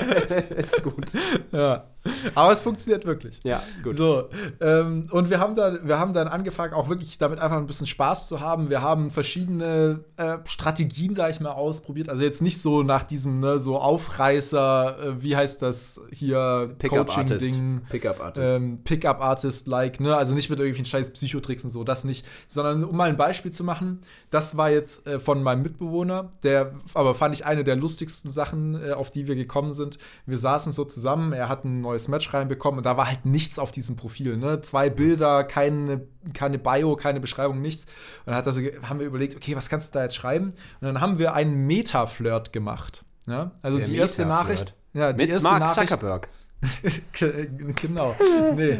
[0.56, 1.12] ist gut.
[1.52, 1.84] Ja.
[2.34, 3.40] Aber es funktioniert wirklich.
[3.44, 3.94] Ja, gut.
[3.94, 4.28] So,
[4.60, 7.86] ähm, und wir haben, da, wir haben dann angefangen, auch wirklich damit einfach ein bisschen
[7.86, 8.70] Spaß zu haben.
[8.70, 12.08] Wir haben verschiedene äh, Strategien, sag ich mal, ausprobiert.
[12.08, 17.40] Also jetzt nicht so nach diesem, ne, so Aufreißer, äh, wie heißt das hier, Pickup-Artist.
[17.40, 17.82] Coaching-Ding.
[17.88, 18.52] Pickup-Artist.
[18.52, 20.16] Ähm, Pickup-Artist-like, ne?
[20.16, 22.26] Also nicht mit irgendwelchen scheiß Psychotricks und so, das nicht.
[22.46, 26.74] Sondern um mal ein Beispiel zu machen, das war jetzt äh, von meinem Mitbewohner, der,
[26.94, 29.98] aber fand ich eine der lustigsten Sachen, äh, auf die wir gekommen sind.
[30.26, 33.58] Wir saßen so zusammen, er hat ein neues Match reinbekommen und da war halt nichts
[33.58, 34.60] auf diesem Profil, ne?
[34.62, 36.02] Zwei Bilder, keine,
[36.32, 37.84] keine Bio, keine Beschreibung, nichts.
[37.84, 40.46] Und dann hat so, ge- haben wir überlegt, okay, was kannst du da jetzt schreiben?
[40.48, 43.04] Und dann haben wir einen Meta-Flirt gemacht.
[43.26, 43.52] Ja?
[43.62, 44.26] Also Der die erste.
[44.26, 44.74] Nachricht.
[44.92, 45.88] Ja, die Mit erste Mark Nachricht.
[45.90, 46.28] Zuckerberg.
[47.12, 47.48] Ge-
[47.80, 48.14] genau.
[48.56, 48.78] Nee.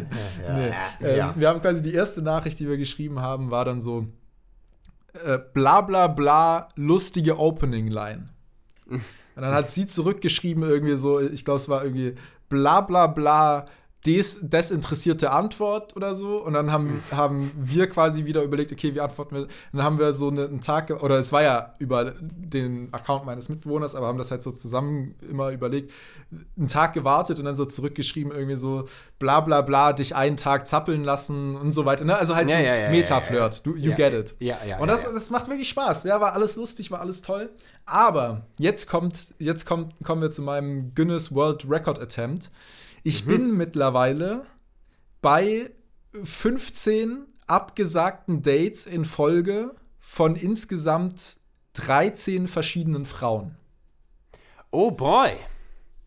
[0.49, 0.73] nee.
[1.01, 1.33] Ähm.
[1.37, 4.07] Wir haben quasi die erste Nachricht, die wir geschrieben haben, war dann so:
[5.25, 8.27] äh, bla bla bla, lustige Opening-Line.
[9.37, 12.15] Und dann hat sie zurückgeschrieben, irgendwie so, ich glaube, es war irgendwie
[12.49, 13.67] bla bla bla,
[14.07, 16.39] des, desinteressierte Antwort oder so.
[16.43, 19.49] Und dann haben, haben wir quasi wieder überlegt, okay, wie antworten wir?
[19.73, 23.49] Dann haben wir so eine, einen Tag, oder es war ja über den Account meines
[23.49, 25.93] Mitbewohners, aber haben das halt so zusammen immer überlegt,
[26.57, 28.85] einen Tag gewartet und dann so zurückgeschrieben, irgendwie so
[29.19, 32.05] bla bla bla, dich einen Tag zappeln lassen und so weiter.
[32.05, 32.17] Ne?
[32.17, 33.65] Also halt Ja, so ja, ja, Meta-Flirt.
[33.65, 34.37] Du, you get it.
[34.39, 36.05] ja, ja, Und das, das macht wirklich Spaß.
[36.05, 37.51] Ja, war alles lustig, war alles toll.
[37.87, 42.51] Aber jetzt kommt, jetzt kommt, kommen wir zu meinem Guinness World Record Attempt.
[43.05, 44.45] Ich bin mittlerweile
[45.23, 45.71] bei
[46.25, 51.37] 15 abgesagten Dates in Folge von insgesamt
[51.75, 53.57] 13 verschiedenen Frauen.
[54.71, 55.33] Oh boy.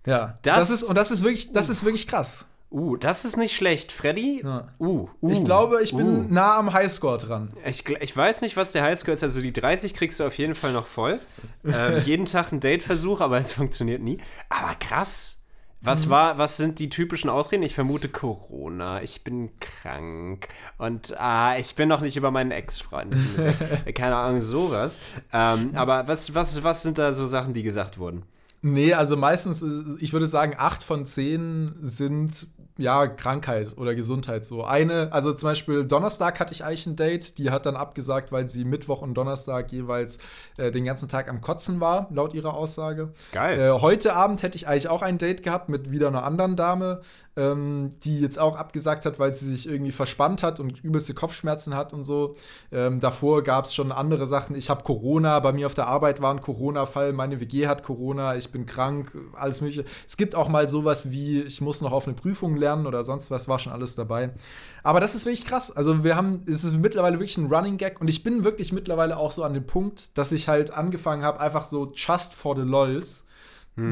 [0.06, 2.46] Ja, Das- das, ist und das ist wirklich, das ist wirklich krass.
[2.70, 3.94] Uh, das ist nicht schlecht.
[3.94, 4.42] Freddy?
[4.44, 4.68] Ja.
[4.80, 6.26] Uh, uh, Ich glaube, ich bin uh.
[6.28, 7.54] nah am Highscore dran.
[7.66, 9.24] Ich, ich weiß nicht, was der Highscore ist.
[9.24, 11.22] Also die 30 kriegst du auf jeden Fall noch voll.
[11.64, 14.18] ähm, jeden Tag ein Dateversuch, aber es funktioniert nie.
[14.50, 15.37] Aber krass.
[15.82, 17.64] Was war, was sind die typischen Ausreden?
[17.64, 23.16] Ich vermute Corona, ich bin krank und ah, ich bin noch nicht über meinen Ex-Freund.
[23.96, 25.00] Keine Ahnung, sowas.
[25.32, 28.24] Ähm, aber was, was, was sind da so Sachen, die gesagt wurden?
[28.64, 34.46] Nee, also meistens, ist- ich würde sagen, acht von zehn sind ja Krankheit oder Gesundheit
[34.46, 34.64] so.
[34.64, 38.48] Eine, also zum Beispiel Donnerstag hatte ich eigentlich ein Date, die hat dann abgesagt, weil
[38.48, 40.20] sie Mittwoch und Donnerstag jeweils
[40.58, 43.14] äh, den ganzen Tag am Kotzen war, laut ihrer Aussage.
[43.32, 43.60] Geil.
[43.60, 47.02] Äh, heute Abend hätte ich eigentlich auch ein Date gehabt mit wieder einer anderen Dame,
[47.38, 51.76] ähm, die jetzt auch abgesagt hat, weil sie sich irgendwie verspannt hat und übelste Kopfschmerzen
[51.76, 52.36] hat und so.
[52.72, 54.56] Ähm, davor gab es schon andere Sachen.
[54.56, 58.36] Ich habe Corona, bei mir auf der Arbeit war ein Corona-Fall, meine WG hat Corona,
[58.36, 59.86] ich bin krank, alles mögliche.
[60.06, 63.30] Es gibt auch mal sowas wie, ich muss noch auf eine Prüfung lernen oder sonst
[63.30, 64.32] was, war schon alles dabei.
[64.82, 65.72] Aber das ist wirklich krass.
[65.72, 69.18] Also wir haben, es ist mittlerweile wirklich ein Running Gag und ich bin wirklich mittlerweile
[69.18, 72.64] auch so an dem Punkt, dass ich halt angefangen habe, einfach so just for the
[72.64, 73.28] lols,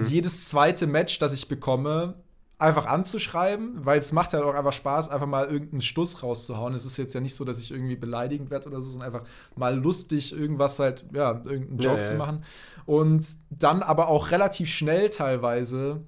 [0.07, 2.15] jedes zweite Match, das ich bekomme,
[2.57, 6.73] einfach anzuschreiben, weil es macht halt auch einfach Spaß, einfach mal irgendeinen Stuss rauszuhauen.
[6.73, 9.27] Es ist jetzt ja nicht so, dass ich irgendwie beleidigend werde oder so, sondern einfach
[9.55, 12.45] mal lustig irgendwas halt, ja, irgendeinen Joke ja, zu machen.
[12.85, 16.01] Und dann aber auch relativ schnell teilweise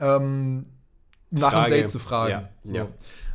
[0.00, 0.64] ähm,
[1.30, 1.66] nach Frage.
[1.66, 2.30] einem Date zu fragen.
[2.30, 2.76] Ja, So.
[2.76, 2.88] ja.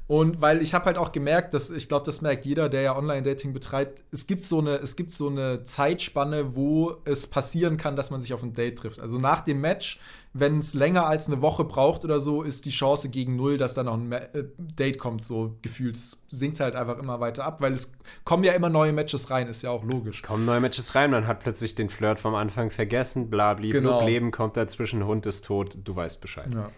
[0.07, 2.97] Und weil ich habe halt auch gemerkt, dass ich glaube, das merkt jeder, der ja
[2.97, 7.97] Online-Dating betreibt, es gibt so eine, es gibt so eine Zeitspanne, wo es passieren kann,
[7.97, 9.01] dass man sich auf ein Date trifft.
[9.01, 9.99] Also nach dem Match,
[10.31, 13.73] wenn es länger als eine Woche braucht oder so, ist die Chance gegen null, dass
[13.73, 15.97] da noch ein äh, Date kommt, so gefühlt.
[15.97, 17.91] Es sinkt halt einfach immer weiter ab, weil es
[18.23, 20.23] kommen ja immer neue Matches rein, ist ja auch logisch.
[20.23, 24.05] Kommen neue Matches rein, man hat plötzlich den Flirt vom Anfang vergessen, bla bli, Genau.
[24.05, 26.49] Leben kommt dazwischen, Hund ist tot, du weißt Bescheid.
[26.53, 26.69] Ja.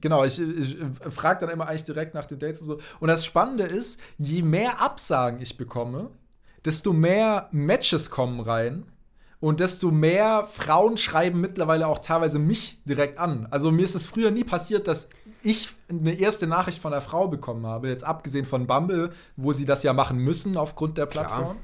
[0.00, 0.76] Genau, ich, ich,
[1.10, 2.80] frage dann immer eigentlich direkt nach den Dates und so.
[3.00, 6.10] Und das Spannende ist, je mehr Absagen ich bekomme,
[6.64, 8.84] desto mehr Matches kommen rein
[9.40, 13.48] und desto mehr Frauen schreiben mittlerweile auch teilweise mich direkt an.
[13.50, 15.08] Also mir ist es früher nie passiert, dass
[15.42, 19.66] ich eine erste Nachricht von einer Frau bekommen habe, jetzt abgesehen von Bumble, wo sie
[19.66, 21.56] das ja machen müssen aufgrund der Plattform.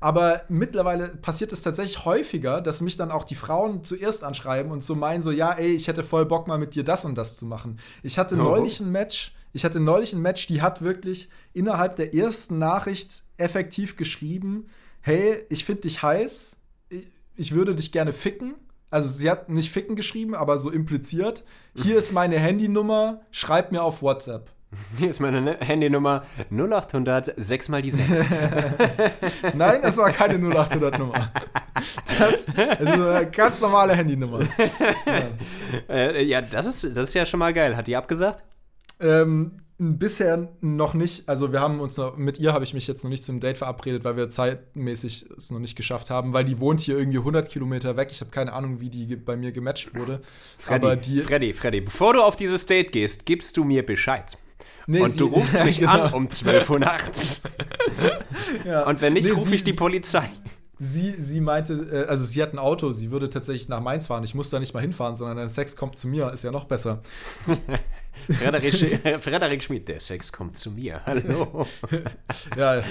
[0.00, 4.84] Aber mittlerweile passiert es tatsächlich häufiger, dass mich dann auch die Frauen zuerst anschreiben und
[4.84, 7.36] so meinen, so, ja, ey, ich hätte voll Bock mal mit dir das und das
[7.36, 7.78] zu machen.
[8.02, 8.42] Ich hatte Oh.
[8.42, 13.22] neulich ein Match, ich hatte neulich ein Match, die hat wirklich innerhalb der ersten Nachricht
[13.36, 14.66] effektiv geschrieben,
[15.00, 16.56] hey, ich finde dich heiß,
[16.88, 18.54] ich, ich würde dich gerne ficken.
[18.90, 21.42] Also sie hat nicht ficken geschrieben, aber so impliziert.
[21.74, 24.50] Hier ist meine Handynummer, schreib mir auf WhatsApp.
[24.98, 28.28] Hier ist meine Ne- Handynummer 0800 6 mal die 6.
[29.54, 31.32] Nein, das war keine 0800-Nummer.
[32.18, 34.40] Das ist eine ganz normale Handynummer.
[35.88, 37.76] äh, ja, das ist, das ist ja schon mal geil.
[37.76, 38.42] Hat die abgesagt?
[39.00, 41.28] Ähm, bisher noch nicht.
[41.28, 43.58] Also wir haben uns noch, mit ihr habe ich mich jetzt noch nicht zum Date
[43.58, 47.48] verabredet, weil wir zeitmäßig es noch nicht geschafft haben, weil die wohnt hier irgendwie 100
[47.48, 48.08] Kilometer weg.
[48.12, 50.20] Ich habe keine Ahnung, wie die bei mir gematcht wurde.
[50.58, 54.38] Freddy, Aber die, Freddy, Freddy, bevor du auf dieses Date gehst, gibst du mir Bescheid.
[54.86, 56.04] Nee, und sie- du rufst mich Genau.
[56.04, 57.40] an um 12 Uhr nachts.
[58.64, 58.84] Ja.
[58.86, 60.28] Und wenn nicht, Nee, rufe ich die Polizei.
[60.78, 64.24] Sie, sie meinte, äh, also sie hat ein Auto, sie würde tatsächlich nach Mainz fahren.
[64.24, 66.64] Ich muss da nicht mal hinfahren, sondern der Sex kommt zu mir, ist ja noch
[66.64, 67.00] besser.
[68.38, 68.74] Frederik,
[69.22, 71.00] Frederik Schmidt, der Sex kommt zu mir.
[71.06, 71.66] Hallo.
[72.56, 72.82] Ja,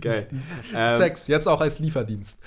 [0.00, 0.28] Geil.
[0.74, 2.38] Ähm, Sex, jetzt auch als Lieferdienst.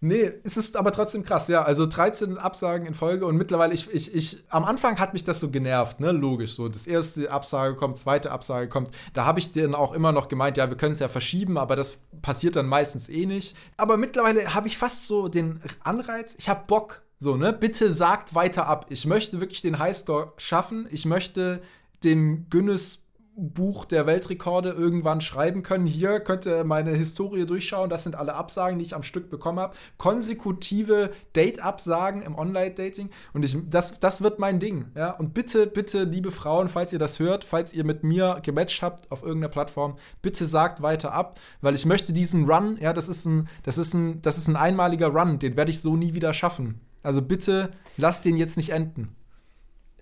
[0.00, 1.62] Nee, es ist aber trotzdem krass, ja.
[1.62, 5.40] Also 13 Absagen in Folge und mittlerweile, ich, ich, ich, am Anfang hat mich das
[5.40, 6.12] so genervt, ne?
[6.12, 6.54] Logisch.
[6.54, 8.90] So, das erste Absage kommt, zweite Absage kommt.
[9.14, 11.74] Da habe ich dann auch immer noch gemeint, ja, wir können es ja verschieben, aber
[11.74, 13.56] das passiert dann meistens eh nicht.
[13.76, 17.02] Aber mittlerweile habe ich fast so den Anreiz, ich habe Bock.
[17.18, 17.52] So, ne?
[17.52, 18.86] Bitte sagt weiter ab.
[18.90, 20.86] Ich möchte wirklich den Highscore schaffen.
[20.92, 21.60] Ich möchte
[22.04, 23.07] den Guinness
[23.38, 25.86] Buch der Weltrekorde irgendwann schreiben können.
[25.86, 27.88] Hier könnt ihr meine Historie durchschauen.
[27.88, 29.76] Das sind alle Absagen, die ich am Stück bekommen habe.
[29.96, 33.10] Konsekutive Date-Absagen im Online-Dating.
[33.32, 34.86] Und ich, das, das wird mein Ding.
[34.96, 35.12] Ja?
[35.12, 39.10] Und bitte, bitte, liebe Frauen, falls ihr das hört, falls ihr mit mir gematcht habt
[39.12, 43.24] auf irgendeiner Plattform, bitte sagt weiter ab, weil ich möchte diesen Run, ja, das ist
[43.26, 46.34] ein, das ist ein, das ist ein einmaliger Run, den werde ich so nie wieder
[46.34, 46.80] schaffen.
[47.02, 49.14] Also bitte lasst den jetzt nicht enden.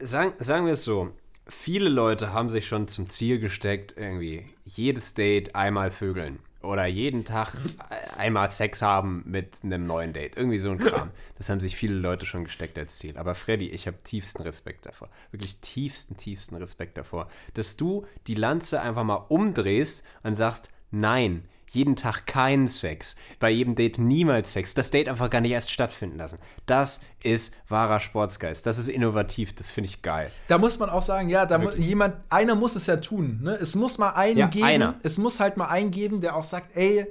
[0.01, 1.11] sagen, sagen wir es so.
[1.49, 6.41] Viele Leute haben sich schon zum Ziel gesteckt, irgendwie jedes Date einmal vögeln.
[6.63, 7.55] Oder jeden Tag
[8.17, 10.37] einmal Sex haben mit einem neuen Date.
[10.37, 11.11] Irgendwie so ein Kram.
[11.39, 13.17] Das haben sich viele Leute schon gesteckt als Ziel.
[13.19, 15.09] Aber Freddy, ich habe tiefsten Respekt davor.
[15.31, 17.29] Wirklich tiefsten, tiefsten Respekt davor.
[17.55, 23.51] Dass du die Lanze einfach mal umdrehst und sagst, nein, jeden Tag keinen Sex, bei
[23.51, 26.39] jedem Date niemals Sex, das Date einfach gar nicht erst stattfinden lassen.
[26.67, 30.31] Das ist wahrer Sportsgeist, das ist innovativ, das finde ich geil.
[30.49, 31.87] Da muss man auch sagen, ja, da mu Wirklich.
[31.87, 33.41] jemand, einer muss es ja tun.
[33.43, 33.55] Ne?
[33.61, 34.65] Es muss mal einen Ja, geben.
[34.65, 34.95] einer.
[35.03, 37.07] Es muss halt mal einen geben, der auch sagt, ey,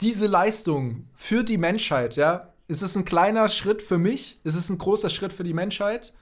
[0.00, 4.70] diese Leistung für die Menschheit, ja, es ist ein kleiner Schritt für mich, es ist
[4.70, 6.14] ein großer Schritt für die Menschheit.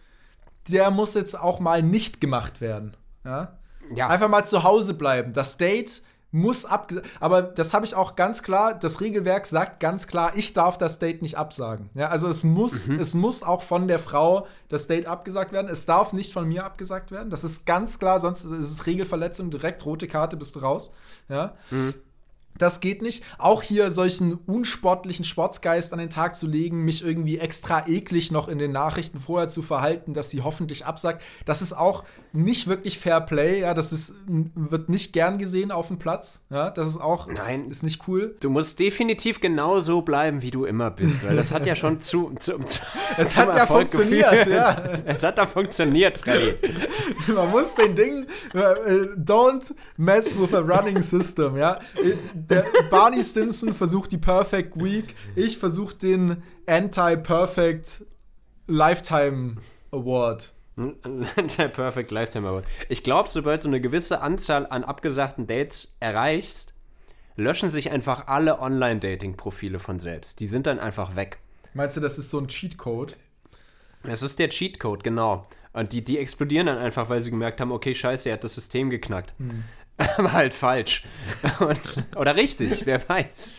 [0.68, 2.96] Der muss jetzt auch mal nicht gemacht werden.
[3.24, 3.58] Ja?
[3.94, 4.08] Ja.
[4.08, 5.32] Einfach mal zu Hause bleiben.
[5.32, 7.06] Das Date muss abgesagt.
[7.20, 10.98] Aber das habe ich auch ganz klar, das Regelwerk sagt ganz klar, ich darf das
[10.98, 11.90] Date nicht absagen.
[11.94, 15.68] Ja, also es muss, es muss auch von der Frau das Date abgesagt werden.
[15.68, 17.30] Es darf nicht von mir abgesagt werden.
[17.30, 20.92] Das ist ganz klar, sonst ist es Regelverletzung, direkt rote Karte, bist du raus.
[21.28, 21.54] Ja.
[22.62, 23.24] Das geht nicht.
[23.38, 28.46] Auch hier solchen unsportlichen Sportsgeist an den Tag zu legen, mich irgendwie extra eklig noch
[28.46, 32.98] in den Nachrichten vorher zu verhalten, dass sie hoffentlich absagt, das ist auch nicht wirklich
[32.98, 33.60] Fair Play.
[33.60, 36.42] Ja, das ist, wird nicht gern gesehen auf dem Platz.
[36.50, 37.68] Ja, das ist auch Nein.
[37.68, 38.36] ist nicht cool.
[38.40, 42.00] Du musst definitiv genau so bleiben, wie du immer bist, weil das hat ja schon
[42.00, 42.80] zu, zu, zu
[43.18, 44.56] Es hat ja Erfolg funktioniert, geführt.
[44.56, 44.82] ja.
[45.04, 46.54] Es hat da funktioniert, Freddy.
[47.34, 51.80] Man muss den Ding, äh, äh, don't mess with a running system, ja.
[52.52, 58.04] Der Barney Stinson versucht die Perfect Week, ich versuche den Anti-Perfect
[58.66, 59.56] Lifetime
[59.90, 60.52] Award.
[60.76, 62.66] Der Perfect Lifetime Award.
[62.90, 66.74] Ich glaube, sobald du eine gewisse Anzahl an abgesagten Dates erreichst,
[67.36, 70.40] löschen sich einfach alle Online-Dating-Profile von selbst.
[70.40, 71.38] Die sind dann einfach weg.
[71.72, 73.16] Meinst du, das ist so ein Cheatcode?
[74.02, 75.46] Das ist der Cheatcode, genau.
[75.72, 78.54] Und die, die explodieren dann einfach, weil sie gemerkt haben, okay, scheiße, er hat das
[78.54, 79.32] System geknackt.
[80.16, 81.04] Aber halt falsch.
[81.60, 81.80] Und,
[82.16, 83.58] oder richtig, wer weiß.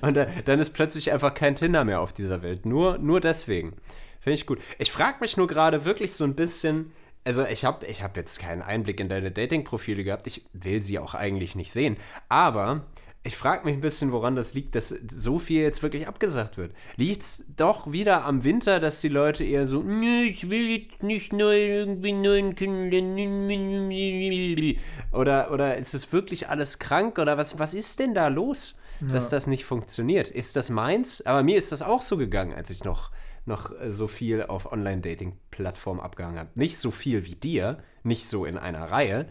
[0.00, 2.66] Und da, dann ist plötzlich einfach kein Tinder mehr auf dieser Welt.
[2.66, 3.74] Nur, nur deswegen.
[4.20, 4.60] Finde ich gut.
[4.78, 6.92] Ich frage mich nur gerade wirklich so ein bisschen.
[7.24, 10.26] Also, ich habe ich hab jetzt keinen Einblick in deine Dating-Profile gehabt.
[10.26, 11.96] Ich will sie auch eigentlich nicht sehen.
[12.28, 12.86] Aber
[13.24, 16.72] ich frage mich ein bisschen, woran das liegt, dass so viel jetzt wirklich abgesagt wird.
[16.96, 21.02] Liegt es doch wieder am Winter, dass die Leute eher so, "Nö, ich will jetzt
[21.02, 24.76] nicht neu irgendwie neuen kennenlernen.
[25.12, 27.18] Oder, oder ist es wirklich alles krank?
[27.18, 30.28] Oder was, was ist denn da los, dass das nicht funktioniert?
[30.28, 31.24] Ist das meins?
[31.26, 33.10] Aber mir ist das auch so gegangen, als ich noch,
[33.46, 36.50] noch äh, so viel auf Online-Dating-Plattformen abgehangen habe.
[36.54, 39.28] Nicht so viel wie dir, nicht so in einer Reihe,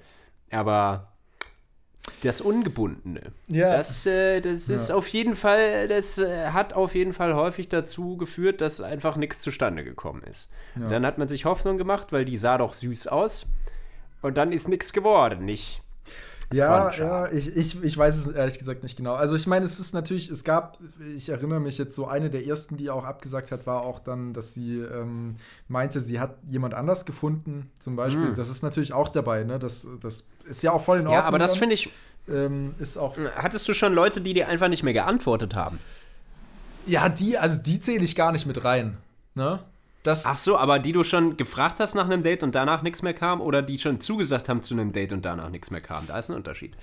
[0.52, 1.17] aber
[2.24, 3.32] das Ungebundene.
[3.48, 3.78] Ja.
[3.78, 8.18] Das, äh, das ist auf jeden Fall, das äh, hat auf jeden Fall häufig dazu
[8.18, 10.50] geführt, dass einfach nichts zustande gekommen ist.
[10.76, 13.48] Dann hat man sich Hoffnung gemacht, weil die sah doch süß aus.
[14.22, 15.84] Und dann ist nichts geworden, nicht?
[16.54, 19.16] Ja, ja, ich, ich, ich weiß es ehrlich gesagt nicht genau.
[19.16, 20.78] Also ich meine, es ist natürlich, es gab,
[21.16, 24.34] ich erinnere mich jetzt so, eine der ersten, die auch abgesagt hat, war auch dann,
[24.34, 25.36] dass sie ähm,
[25.68, 28.32] meinte, sie hat jemand anders gefunden, zum Beispiel.
[28.34, 29.60] Das ist natürlich auch dabei, ne?
[29.60, 31.22] Das, das ist ja auch voll in Ordnung.
[31.22, 31.90] Ja, aber das finde ich.
[32.30, 33.18] ähm, ist auch.
[33.36, 35.80] Hattest du schon Leute, die dir einfach nicht mehr geantwortet haben?
[36.86, 38.98] Ja, die, also die zähle ich gar nicht mit rein.
[39.36, 39.60] Ne?
[40.08, 43.02] Das, Ach so, aber die du schon gefragt hast nach einem Date und danach nichts
[43.02, 46.08] mehr kam oder die schon zugesagt haben zu einem Date und danach nichts mehr kam?
[46.08, 46.78] Da ist ein Unterschied.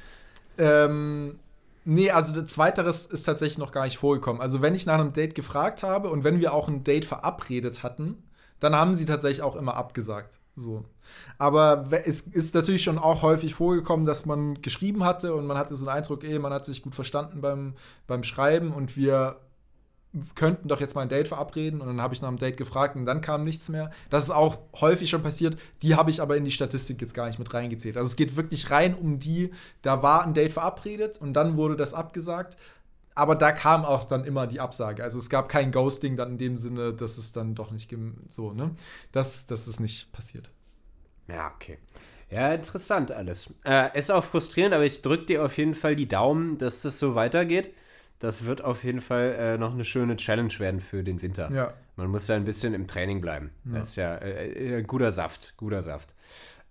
[0.58, 1.38] Ähm,
[1.86, 4.42] nee, also das Zweiteres ist tatsächlich noch gar nicht vorgekommen.
[4.42, 7.82] Also wenn ich nach einem Date gefragt habe und wenn wir auch ein Date verabredet
[7.82, 8.22] hatten,
[8.60, 10.38] dann haben sie tatsächlich auch immer abgesagt.
[10.54, 10.84] So.
[11.38, 15.74] Aber es ist natürlich schon auch häufig vorgekommen, dass man geschrieben hatte und man hatte
[15.76, 17.72] so den Eindruck, ey, man hat sich gut verstanden beim,
[18.06, 19.40] beim Schreiben und wir
[20.34, 22.96] könnten doch jetzt mal ein Date verabreden und dann habe ich nach einem Date gefragt
[22.96, 23.90] und dann kam nichts mehr.
[24.10, 25.56] Das ist auch häufig schon passiert.
[25.82, 27.96] Die habe ich aber in die Statistik jetzt gar nicht mit reingezählt.
[27.96, 29.50] Also es geht wirklich rein um die,
[29.82, 32.56] da war ein Date verabredet und dann wurde das abgesagt.
[33.16, 35.02] Aber da kam auch dann immer die Absage.
[35.02, 37.94] Also es gab kein Ghosting dann in dem Sinne, dass es dann doch nicht
[38.28, 38.72] so, ne?
[39.12, 40.50] Das, das ist nicht passiert.
[41.28, 41.78] Ja, okay.
[42.30, 43.54] Ja, interessant alles.
[43.64, 46.98] Äh, ist auch frustrierend, aber ich drücke dir auf jeden Fall die Daumen, dass das
[46.98, 47.72] so weitergeht.
[48.18, 51.50] Das wird auf jeden Fall äh, noch eine schöne Challenge werden für den Winter.
[51.52, 51.74] Ja.
[51.96, 53.50] Man muss da ein bisschen im Training bleiben.
[53.64, 56.14] Das ist ja äh, äh, guter Saft, guter Saft.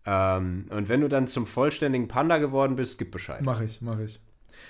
[0.06, 3.42] Ähm, und wenn du dann zum vollständigen Panda geworden bist, gib Bescheid.
[3.42, 4.20] Mache ich, mache ich.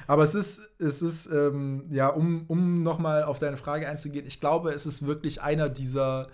[0.08, 4.40] Aber es ist, es ist, ähm, ja, um, um nochmal auf deine Frage einzugehen, ich
[4.40, 6.30] glaube, es ist wirklich einer dieser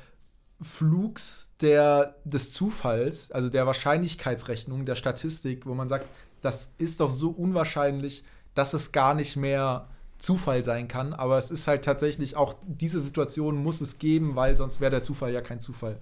[0.62, 6.06] Flugs der, des Zufalls, also der Wahrscheinlichkeitsrechnung, der Statistik, wo man sagt,
[6.41, 8.23] das ist doch so unwahrscheinlich,
[8.56, 9.88] dass es gar nicht mehr
[10.19, 11.13] Zufall sein kann.
[11.13, 15.01] Aber es ist halt tatsächlich auch, diese Situation muss es geben, weil sonst wäre der
[15.01, 15.97] Zufall ja kein Zufall.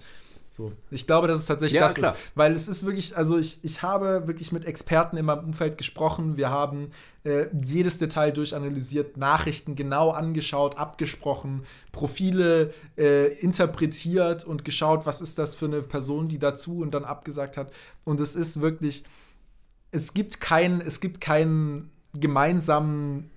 [0.49, 0.71] So.
[0.89, 2.13] Ich glaube, dass es tatsächlich Ja, das klar.
[2.13, 2.19] ist.
[2.33, 6.35] Weil es ist wirklich, also ich, ich habe wirklich mit Experten in meinem Umfeld gesprochen.
[6.35, 6.89] Wir haben
[7.23, 15.37] äh, jedes Detail durchanalysiert, Nachrichten genau angeschaut, abgesprochen, Profile äh, interpretiert und geschaut, was ist
[15.37, 17.71] das für eine Person, die dazu und dann abgesagt hat.
[18.03, 19.03] Und es ist wirklich,
[19.91, 23.29] es gibt keinen, es gibt keinen gemeinsamen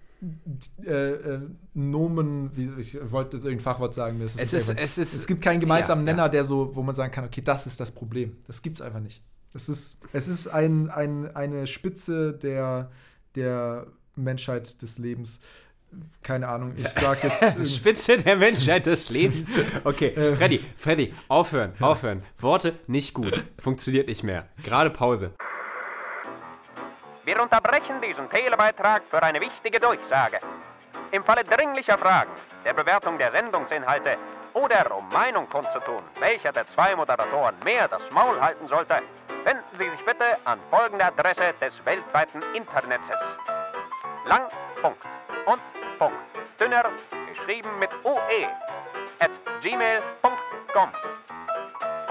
[0.85, 1.41] äh, äh,
[1.75, 4.19] Nomen, wie, ich wollte jetzt irgendein Fachwort sagen.
[4.19, 6.17] mir Es ist- es ist- es gibt keinen gemeinsamen Ja, ja.
[6.17, 8.37] Nenner, der so, wo man sagen kann, okay, das ist das Problem.
[8.47, 9.23] Das gibt es einfach nicht.
[9.55, 12.91] Es ist, es ist ein, ein, eine Spitze der,
[13.35, 15.41] der Menschheit des Lebens.
[16.23, 17.43] Keine Ahnung, ich sag jetzt.
[17.75, 19.57] Spitze der Menschheit des Lebens.
[19.83, 22.23] Okay, Freddy, Freddy, aufhören, aufhören.
[22.39, 23.43] Worte nicht gut.
[23.59, 24.47] Funktioniert nicht mehr.
[24.63, 25.33] Gerade Pause.
[27.25, 30.41] Wir unterbrechen diesen Telebeitrag für eine wichtige Durchsage.
[31.11, 32.31] Im Falle dringlicher Fragen,
[32.65, 34.17] der Bewertung der Sendungsinhalte
[34.55, 39.03] oder um Meinung kundzutun, welcher der zwei Moderatoren mehr das Maul halten sollte,
[39.45, 43.11] wenden Sie sich bitte an folgende Adresse des weltweiten Internets.
[44.25, 44.49] Lang,
[44.81, 45.05] Punkt
[45.45, 46.31] und Punkt.
[46.59, 46.85] Dünner,
[47.29, 48.49] geschrieben mit UE,
[49.19, 50.91] at gmail.com.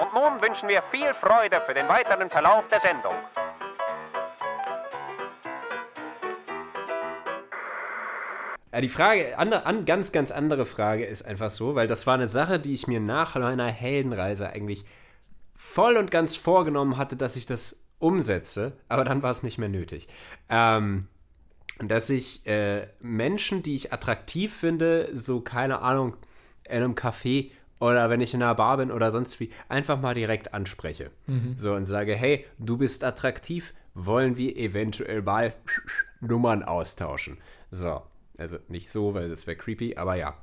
[0.01, 3.15] Und nun wünschen wir viel Freude für den weiteren Verlauf der Sendung.
[8.79, 12.13] Ja, die Frage, an, an, ganz, ganz andere Frage ist einfach so, weil das war
[12.13, 14.85] eine Sache, die ich mir nach meiner Heldenreise eigentlich
[15.53, 19.67] voll und ganz vorgenommen hatte, dass ich das umsetze, aber dann war es nicht mehr
[19.67, 20.07] nötig.
[20.47, 21.07] Ähm,
[21.79, 26.15] dass ich äh, Menschen, die ich attraktiv finde, so keine Ahnung,
[26.69, 27.51] in einem Café
[27.81, 31.11] oder wenn ich in einer Bar bin oder sonst wie, einfach mal direkt anspreche.
[31.57, 35.53] So und sage, hey, du bist attraktiv, wollen wir eventuell mal
[36.21, 37.39] Nummern austauschen.
[37.71, 38.03] So,
[38.39, 40.37] also nicht so, weil das wäre creepy, aber ja.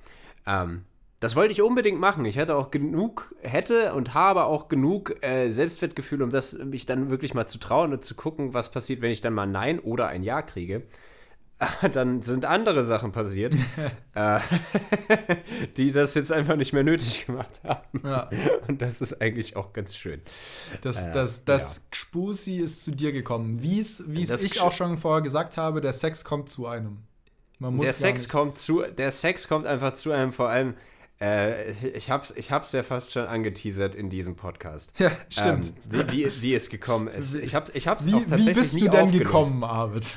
[0.46, 0.84] Ähm,
[1.20, 2.24] das wollte ich unbedingt machen.
[2.26, 7.08] Ich hätte auch genug, hätte und habe auch genug äh, Selbstwertgefühl, um das mich dann
[7.08, 10.08] wirklich mal zu trauen und zu gucken, was passiert, wenn ich dann mal Nein oder
[10.08, 10.82] ein Ja kriege.
[11.92, 13.54] Dann sind andere Sachen passiert,
[14.14, 14.40] äh,
[15.78, 18.02] die das jetzt einfach nicht mehr nötig gemacht haben.
[18.04, 18.28] Ja.
[18.68, 20.20] Und das ist eigentlich auch ganz schön.
[20.82, 23.62] Das, Äh, das, das Gspusi ist zu dir gekommen.
[23.62, 26.98] Wie es ich auch schon vorher gesagt habe, der Sex kommt zu einem.
[27.60, 30.74] Der Sex nicht- kommt zu, der Sex kommt einfach zu einem, vor allem,
[31.20, 34.98] äh, ich hab's, ich hab's ja fast schon angeteasert in diesem Podcast.
[35.00, 35.72] Ja, stimmt.
[35.90, 37.34] Ähm, wie, wie, wie es gekommen ist.
[37.34, 40.14] Ich, hab, ich hab's Wie, auch wie tatsächlich bist nie du denn gekommen, Arvid?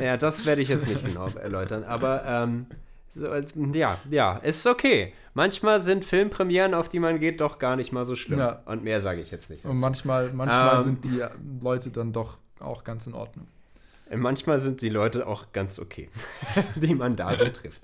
[0.00, 2.66] Ja, das werde ich jetzt nicht genau erläutern, aber ähm,
[3.14, 3.28] so,
[3.72, 5.12] ja, ja, ist okay.
[5.34, 8.38] Manchmal sind Filmpremieren, auf die man geht, doch gar nicht mal so schlimm.
[8.40, 8.62] Ja.
[8.64, 9.64] Und mehr sage ich jetzt nicht.
[9.64, 10.82] Und manchmal, manchmal Ähm.
[10.82, 11.22] sind die
[11.62, 13.46] Leute dann doch auch ganz in Ordnung.
[14.16, 16.08] Manchmal sind die Leute auch ganz okay,
[16.76, 17.82] die man da so trifft.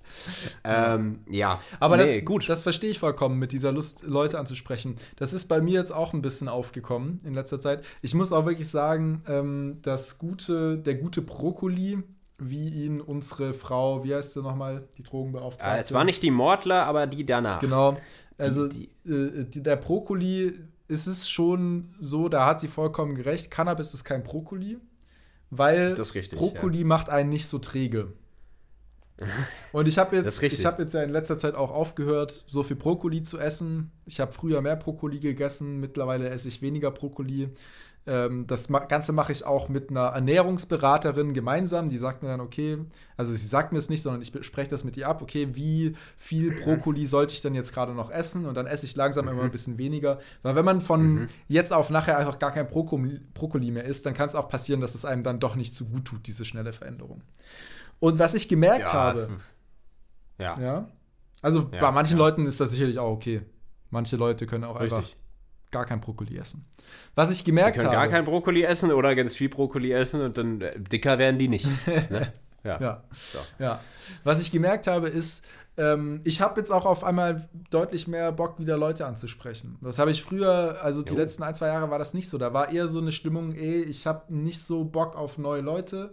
[0.65, 2.49] Ähm, ja, Aber nee, das, gut.
[2.49, 4.97] das verstehe ich vollkommen, mit dieser Lust, Leute anzusprechen.
[5.17, 7.85] Das ist bei mir jetzt auch ein bisschen aufgekommen in letzter Zeit.
[8.03, 12.03] Ich muss auch wirklich sagen, ähm, das gute, der gute Brokkoli,
[12.41, 15.73] wie ihn unsere Frau, wie heißt sie nochmal, die Drogenbeauftragte?
[15.75, 17.61] Ah, es war nicht die Mordler, aber die danach.
[17.61, 17.97] Genau.
[18.37, 20.55] Also die- äh, die, der Brokkoli
[20.87, 23.51] ist es schon so, da hat sie vollkommen gerecht.
[23.51, 24.79] Cannabis ist kein Brokkoli,
[25.51, 28.13] weil richtig, Brokkoli macht einen nicht so träge.
[29.73, 32.77] Und ich habe jetzt, ich habe jetzt ja in letzter Zeit auch aufgehört, so viel
[32.77, 33.91] Brokkoli zu essen.
[34.05, 37.51] Ich habe früher mehr Brokkoli gegessen, mittlerweile esse ich weniger Brokkoli.
[38.09, 41.91] Ähm, das Ganze mache ich auch mit einer Ernährungsberaterin gemeinsam.
[41.91, 42.79] Die sagt mir dann, okay,
[43.19, 45.95] also sie sagt mir es nicht, sondern ich spreche das mit ihr ab, okay, wie
[46.17, 48.47] viel Brokkoli sollte ich denn jetzt gerade noch essen?
[48.47, 50.19] Und dann esse ich langsam immer ein bisschen weniger.
[50.43, 54.15] Weil wenn man von jetzt auf nachher einfach gar kein Brokkoli, Brokkoli mehr isst, dann
[54.15, 56.73] kann es auch passieren, dass es einem dann doch nicht so gut tut, diese schnelle
[56.73, 57.23] Veränderung.
[58.01, 59.41] Und was ich gemerkt Ja, habe, hm.
[60.39, 60.89] Ja, ja,
[61.43, 62.17] also Ja, bei manchen.
[62.17, 63.43] Leuten ist das sicherlich auch okay.
[63.91, 65.17] Manche Leute können auch einfach richtig.
[65.71, 66.65] Gar kein Brokkoli essen.
[67.15, 70.23] Was ich Die gemerkt können habe, gar kein Brokkoli essen oder ganz viel Brokkoli essen
[70.23, 71.67] und dann äh, dicker werden die nicht.
[71.87, 72.33] ne?
[72.65, 72.81] Ja.
[72.81, 73.05] Ja.
[73.33, 73.39] So.
[73.59, 73.81] Ja.
[74.25, 75.45] Was ich gemerkt habe, ist,
[75.77, 79.79] ähm, ich habe jetzt auch auf einmal deutlich mehr Bock, wieder Leute anzusprechen.
[79.81, 81.19] Das habe ich früher, also die Jo.
[81.19, 82.37] letzten ein, zwei Jahre war das nicht so.
[82.37, 86.13] Da war eher so eine Stimmung, ey, ich habe nicht so Bock auf neue Leute.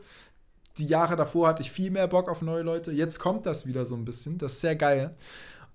[0.77, 2.91] Die Jahre davor hatte ich viel mehr Bock auf neue Leute.
[2.91, 4.37] Jetzt kommt das wieder so ein bisschen.
[4.37, 5.15] Das ist sehr geil.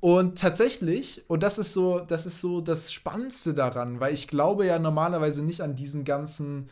[0.01, 4.65] Und tatsächlich, und das ist so, das ist so das Spannendste daran, weil ich glaube
[4.67, 6.69] ja normalerweise nicht an diesen ganzen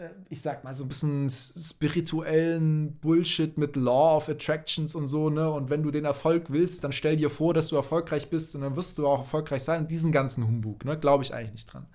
[0.00, 5.30] äh, ich sag mal, so ein bisschen spirituellen Bullshit mit Law of Attractions und so,
[5.30, 5.50] ne?
[5.50, 8.62] Und wenn du den Erfolg willst, dann stell dir vor, dass du erfolgreich bist und
[8.62, 9.86] dann wirst du auch erfolgreich sein.
[9.88, 10.98] Diesen ganzen Humbug, ne?
[10.98, 11.86] Glaube ich eigentlich nicht dran.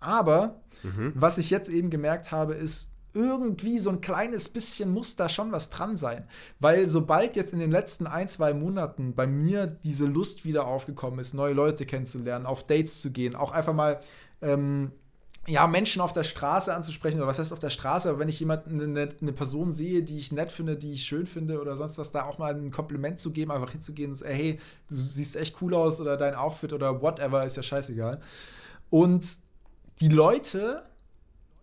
[0.00, 0.60] Aber
[1.14, 5.52] was ich jetzt eben gemerkt habe, ist, irgendwie so ein kleines bisschen muss da schon
[5.52, 6.26] was dran sein.
[6.60, 11.20] Weil sobald jetzt in den letzten ein, zwei Monaten bei mir diese Lust wieder aufgekommen
[11.20, 14.00] ist, neue Leute kennenzulernen, auf Dates zu gehen, auch einfach mal
[14.42, 14.90] ähm,
[15.46, 18.40] ja, Menschen auf der Straße anzusprechen, oder was heißt auf der Straße, aber wenn ich
[18.40, 21.98] jemanden, eine, eine Person sehe, die ich nett finde, die ich schön finde oder sonst
[21.98, 25.36] was, da auch mal ein Kompliment zu geben, einfach hinzugehen und sagen, hey, du siehst
[25.36, 28.20] echt cool aus oder dein Outfit oder whatever, ist ja scheißegal.
[28.90, 29.36] Und
[30.00, 30.84] die Leute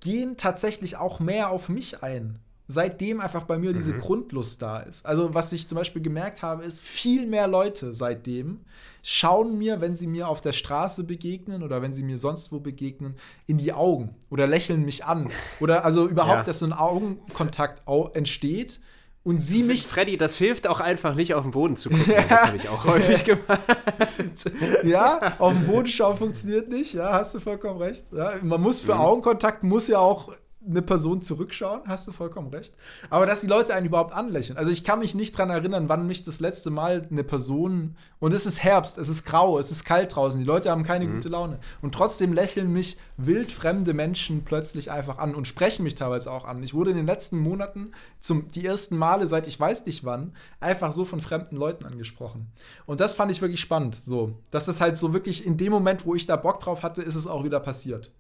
[0.02, 2.40] gehen tatsächlich auch mehr auf mich ein.
[2.68, 5.06] Seitdem einfach bei mir diese Grundlust da ist.
[5.06, 8.62] Also, was ich zum Beispiel gemerkt habe, ist, viel mehr Leute seitdem
[9.04, 12.62] schauen mir, wenn sie mir auf der Straße begegnen oder wenn sie mir sonst wo
[12.62, 15.30] begegnen, in die Augen oder lächeln mich an.
[15.60, 16.44] Oder also überhaupt, Ja.
[16.44, 18.80] dass so ein Augenkontakt au entsteht
[19.24, 22.14] und sie mich Freddy, das hilft auch einfach nicht auf den Boden zu gucken.
[22.30, 23.60] Das habe ich auch häufig gemacht.
[24.84, 26.94] Ja, auf dem Boden schauen funktioniert nicht.
[26.94, 28.06] Ja, hast du vollkommen recht.
[28.12, 29.02] Ja, man muss für Mhm.
[29.02, 30.34] Augenkontakt muss ja auch
[30.68, 32.76] eine Person zurückschauen, hast du vollkommen recht.
[33.10, 34.58] Aber dass die Leute einen überhaupt anlächeln.
[34.58, 37.96] Also ich kann mich nicht dran erinnern, wann mich das letzte Mal eine Person.
[38.20, 41.08] Und es ist Herbst, es ist grau, es ist kalt draußen, die Leute haben keine
[41.08, 41.60] gute Laune.
[41.82, 46.62] Und trotzdem lächeln mich wildfremde Menschen plötzlich einfach an und sprechen mich teilweise auch an.
[46.62, 50.34] Ich wurde in den letzten Monaten zum die ersten Male seit ich weiß nicht wann
[50.60, 52.52] einfach so von fremden Leuten angesprochen.
[52.86, 53.96] Und das fand ich wirklich spannend.
[53.96, 57.02] So, dass es halt so wirklich in dem Moment, wo ich da Bock drauf hatte,
[57.02, 58.12] ist es auch wieder passiert.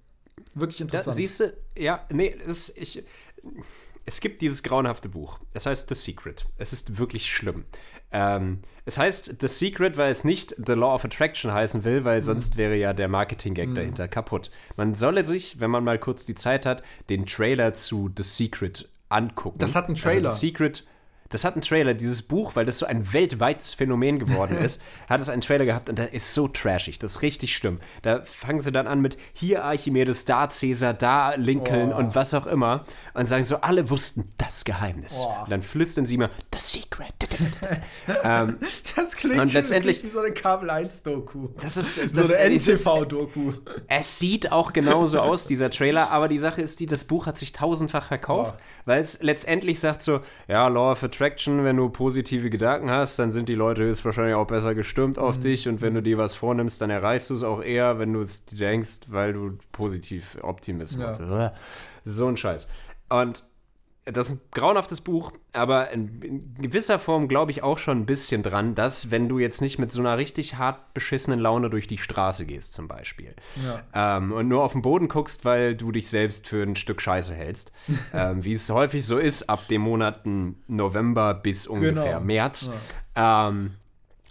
[0.54, 1.16] Wirklich interessant.
[1.18, 3.04] siehst du, ja, nee, es, ich,
[4.06, 5.40] es gibt dieses grauenhafte Buch.
[5.54, 6.46] Es heißt The Secret.
[6.58, 7.66] Es ist wirklich schlimm.
[8.12, 12.06] Ähm, es heißt The Secret, weil es nicht The Law of Attraction heißen will, Mhm.
[12.06, 14.52] weil sonst wäre ja der Marketing-Gag dahinter kaputt.
[14.76, 18.90] Man solle sich, wenn man mal kurz die Zeit hat, den Trailer zu The Secret
[19.10, 19.60] angucken.
[19.60, 20.30] Das hat einen Trailer.
[20.30, 20.84] Also The Secret.
[21.32, 25.20] Das hat einen Trailer, dieses Buch, weil das so ein weltweites Phänomen geworden ist, hat
[25.22, 27.80] es einen Trailer gehabt und der ist so trashig, das ist richtig schlimm.
[28.02, 31.98] Da fangen sie dann an mit hier Archimedes, da Cäsar, da Lincoln Oh.
[31.98, 35.26] und was auch immer und sagen so, alle wussten das Geheimnis.
[35.26, 35.44] Oh.
[35.44, 37.14] Und dann flüstern sie immer, The Secret.
[38.24, 38.58] ähm,
[38.96, 41.50] Das klingt Und letztendlich- wie so eine Kabel-1-Doku.
[41.62, 43.54] das ist das, So eine es ist- NTV-Doku.
[43.88, 47.38] Es sieht auch genauso aus, dieser Trailer, aber die Sache ist die, das Buch hat
[47.38, 48.62] sich tausendfach verkauft, Oh.
[48.86, 51.21] weil es letztendlich sagt so, ja, Law of Attraction,
[51.64, 55.42] wenn du positive Gedanken hast, dann sind die Leute höchstwahrscheinlich auch besser gestimmt auf Mhm.
[55.42, 58.22] dich und wenn du dir was vornimmst, dann erreichst du es auch eher, wenn du
[58.22, 61.54] es denkst, weil du positiv Optimismus hast.
[62.04, 62.68] So ein Scheiß.
[63.10, 63.44] Und
[64.12, 68.44] das ist ein grauenhaftes Buch, aber in, gewisser Form glaube ich auch schon ein bisschen
[68.44, 71.98] dran, dass wenn du jetzt nicht mit so einer richtig hart beschissenen Laune durch die
[71.98, 73.36] Straße gehst zum Beispiel
[73.94, 77.34] ähm, und nur auf den Boden guckst, weil du dich selbst für ein Stück Scheiße
[77.34, 77.72] hältst,
[78.14, 82.20] ähm, wie es häufig so ist ab den Monaten November bis ungefähr Genau.
[82.22, 82.70] März,
[83.16, 83.76] ähm,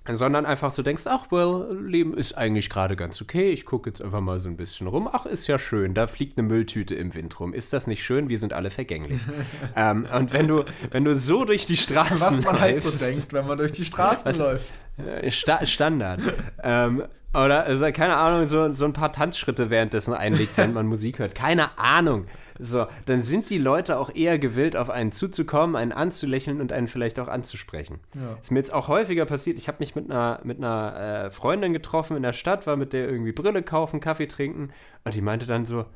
[0.08, 4.02] sondern einfach so denkst, ach, well, Leben ist eigentlich gerade ganz okay, ich gucke jetzt
[4.02, 7.14] einfach mal so ein bisschen rum, ach, ist ja schön, da fliegt eine Mülltüte im
[7.14, 9.20] Wind rum, ist das nicht schön, wir sind alle vergänglich.
[9.76, 13.06] ähm, und wenn du, wenn du so durch die Straßen Was man halt so läufst,
[13.06, 14.80] denkt, wenn man durch die Straßen läuft.
[14.98, 16.20] äh, Sta Standard.
[16.62, 21.18] ähm, oder also, keine Ahnung, so, so ein paar Tanzschritte währenddessen einlegt, wenn man Musik
[21.20, 21.34] hört.
[21.34, 22.26] Keine Ahnung.
[22.58, 26.88] So, dann sind die Leute auch eher gewillt, auf einen zuzukommen, einen anzulächeln und einen
[26.88, 28.00] vielleicht auch anzusprechen.
[28.14, 28.36] Ja.
[28.40, 29.58] Ist mir jetzt auch häufiger passiert.
[29.58, 32.92] Ich habe mich mit einer, mit einer äh, Freundin getroffen in der Stadt, war mit
[32.92, 34.72] der irgendwie Brille kaufen, Kaffee trinken
[35.04, 35.86] und die meinte dann so,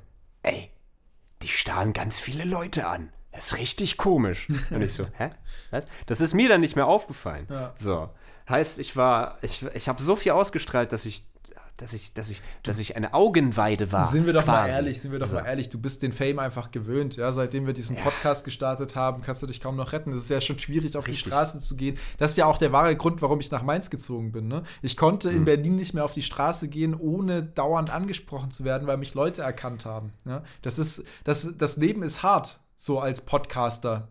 [0.42, 0.70] ey,
[1.42, 3.10] die starren ganz viele Leute an.
[3.32, 4.48] Das ist richtig komisch.
[4.70, 5.30] Und ich so, hä?
[5.72, 5.84] Was?
[6.06, 7.48] Das ist mir dann nicht mehr aufgefallen.
[7.50, 7.74] Ja.
[7.76, 8.08] So.
[8.48, 11.24] Heißt, ich war, ich, ich habe so viel ausgestrahlt, dass ich,
[11.76, 14.06] dass ich, dass ich, dass ich eine Augenweide war.
[14.06, 14.76] Sind wir doch mal quasi.
[14.76, 15.36] ehrlich, sind wir doch so.
[15.36, 17.16] mal ehrlich, du bist den Fame einfach gewöhnt.
[17.16, 20.12] Ja, seitdem wir diesen Podcast gestartet haben, kannst du dich kaum noch retten.
[20.12, 21.24] Es ist ja schon schwierig, auf Richtig.
[21.24, 21.98] die Straße zu gehen.
[22.18, 24.46] Das ist ja auch der wahre Grund, warum ich nach Mainz gezogen bin.
[24.46, 24.62] Ne?
[24.82, 25.36] Ich konnte Mhm.
[25.38, 29.14] in Berlin nicht mehr auf die Straße gehen, ohne dauernd angesprochen zu werden, weil mich
[29.14, 30.12] Leute erkannt haben.
[30.26, 30.44] Ja?
[30.62, 34.06] Das ist, das, das Leben ist hart, so als Podcaster.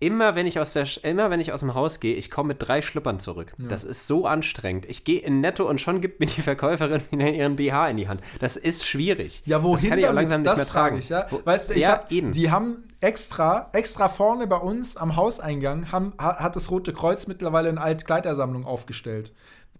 [0.00, 2.56] Immer wenn ich aus der, immer wenn ich aus dem Haus gehe, ich komme mit
[2.60, 3.52] drei Schlüppern zurück.
[3.58, 4.86] Das ist so anstrengend.
[4.86, 8.20] Ich gehe in Netto und schon gibt mir die Verkäuferin ihren BH in die Hand.
[8.40, 9.42] Das ist schwierig.
[9.46, 10.98] Ja, wohin das kann ich auch langsam nicht das mehr tragen.
[10.98, 11.26] ich, ja.
[11.30, 12.32] Wo- Weißt du, ich ja, hab, eben.
[12.32, 17.26] die haben extra, extra vorne bei uns am Hauseingang, haben, ha- hat das Rote Kreuz
[17.26, 19.32] mittlerweile eine Altkleidersammlung aufgestellt.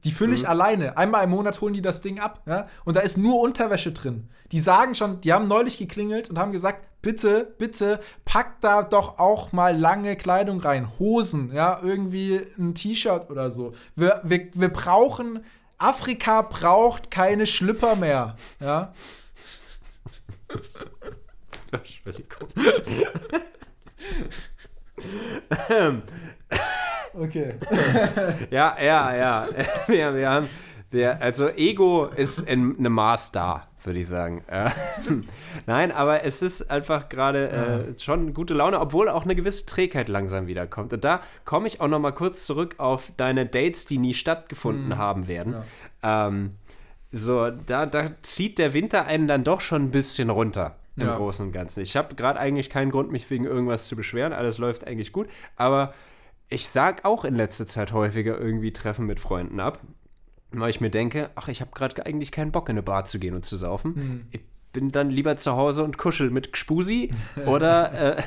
[0.04, 0.34] Die fülle Mhm.
[0.36, 0.96] ich alleine.
[0.96, 2.66] Einmal im Monat holen die das Ding ab, ja.
[2.84, 4.28] Und da ist nur Unterwäsche drin.
[4.52, 9.18] Die sagen schon, die haben neulich geklingelt und haben gesagt, bitte, bitte, packt da doch
[9.18, 10.90] auch mal lange Kleidung rein.
[10.98, 13.72] Hosen, ja, irgendwie ein T-Shirt oder so.
[13.96, 15.44] Wir, wir, wir brauchen,
[15.78, 18.92] Afrika braucht keine Schlüpper mehr, ja.
[21.72, 22.48] Entschuldigung.
[27.16, 27.54] Okay.
[28.50, 29.48] Ja, ja, ja.
[29.86, 30.48] Wir, wir haben,
[30.90, 34.42] wir, also Ego ist in einem Maß da, würde ich sagen.
[34.48, 34.70] Äh,
[35.66, 37.48] Nein, aber es ist einfach gerade
[37.96, 40.92] äh, schon gute Laune, obwohl auch eine gewisse Trägheit langsam wiederkommt.
[40.92, 44.96] Und da komme ich auch noch mal kurz zurück auf deine Dates, die nie stattgefunden
[44.98, 45.56] haben werden.
[46.02, 46.52] Ähm,
[47.12, 50.76] so, da, da zieht der Winter einen dann doch schon ein bisschen runter.
[50.96, 51.16] Im Ja.
[51.16, 51.82] Großen und Ganzen.
[51.82, 54.32] Ich habe gerade eigentlich keinen Grund, mich wegen irgendwas zu beschweren.
[54.32, 55.28] Alles läuft eigentlich gut.
[55.56, 55.92] Aber
[56.48, 59.80] ich sag auch in letzter Zeit häufiger irgendwie Treffen mit Freunden ab,
[60.52, 63.18] weil ich mir denke, ach, ich habe gerade eigentlich keinen Bock in eine Bar zu
[63.18, 64.28] gehen und zu saufen.
[64.30, 64.40] Ich
[64.72, 67.10] bin dann lieber zu Hause und kuschel mit Gspusi
[67.46, 68.22] oder, äh,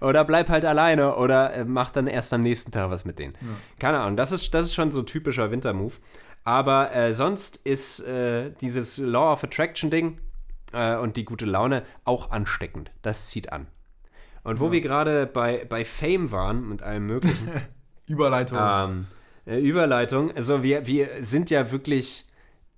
[0.04, 3.34] oder bleib halt alleine oder äh, mach dann erst am nächsten Tag was mit denen.
[3.78, 6.00] Keine Ahnung, das ist, das ist schon so typischer Wintermove.
[6.44, 10.18] Aber äh, sonst ist äh, dieses Law of Attraction Ding
[10.72, 12.92] äh, und die gute Laune auch ansteckend.
[13.02, 13.66] Das zieht an.
[14.46, 17.50] Und wo wir gerade bei, bei Fame waren und allem möglichen,
[18.06, 18.58] Überleitung.
[18.60, 19.06] ähm,
[19.46, 20.30] äh, Überleitung.
[20.36, 22.24] Also wir, wir sind ja wirklich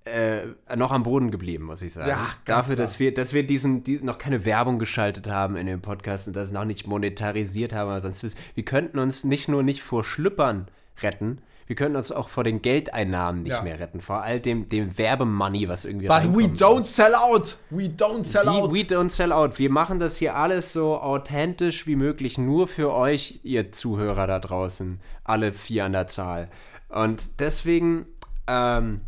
[0.05, 2.09] äh, noch am Boden geblieben, muss ich sagen.
[2.09, 2.83] Ja, Dafür, klar.
[2.83, 6.35] dass wir, dass wir diesen, die, noch keine Werbung geschaltet haben in dem Podcast und
[6.35, 10.67] das noch nicht monetarisiert haben, sonst wir könnten uns nicht nur nicht vor Schlüppern
[11.01, 13.61] retten, wir könnten uns auch vor den Geldeinnahmen nicht Ja.
[13.61, 17.57] mehr retten, vor all dem, dem Werbemoney, was irgendwie But we don't sell out.
[17.69, 18.73] We don't sell We, out.
[18.73, 19.59] we don't sell out.
[19.59, 24.39] Wir machen das hier alles so authentisch wie möglich, nur für euch, ihr Zuhörer da
[24.39, 24.99] draußen.
[25.23, 26.49] Alle vier an der Zahl.
[26.87, 28.07] Und deswegen
[28.47, 29.01] ähm,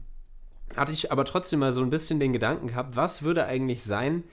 [0.77, 4.23] hatte ich aber trotzdem mal so ein bisschen den Gedanken gehabt, was würde eigentlich sein,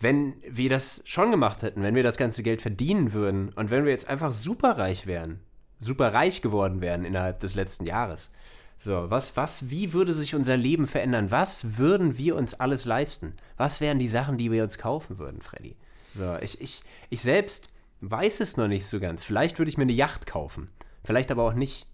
[0.00, 3.84] wenn wir das schon gemacht hätten, wenn wir das ganze Geld verdienen würden und wenn
[3.84, 5.38] wir jetzt einfach superreich wären,
[5.80, 8.30] super reich geworden wären innerhalb des letzten Jahres.
[8.76, 11.32] So, was, was, wie würde sich unser Leben verändern?
[11.32, 13.34] Was würden wir uns alles leisten?
[13.56, 15.76] Was wären die Sachen, die wir uns kaufen würden, Freddy?
[16.14, 17.68] So, ich, ich, ich selbst
[18.00, 19.24] weiß es noch nicht so ganz.
[19.24, 20.70] Vielleicht würde ich mir eine Yacht kaufen.
[21.04, 21.86] Vielleicht aber auch nicht.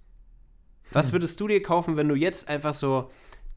[0.93, 3.11] Was würdest du dir kaufen, wenn du jetzt einfach so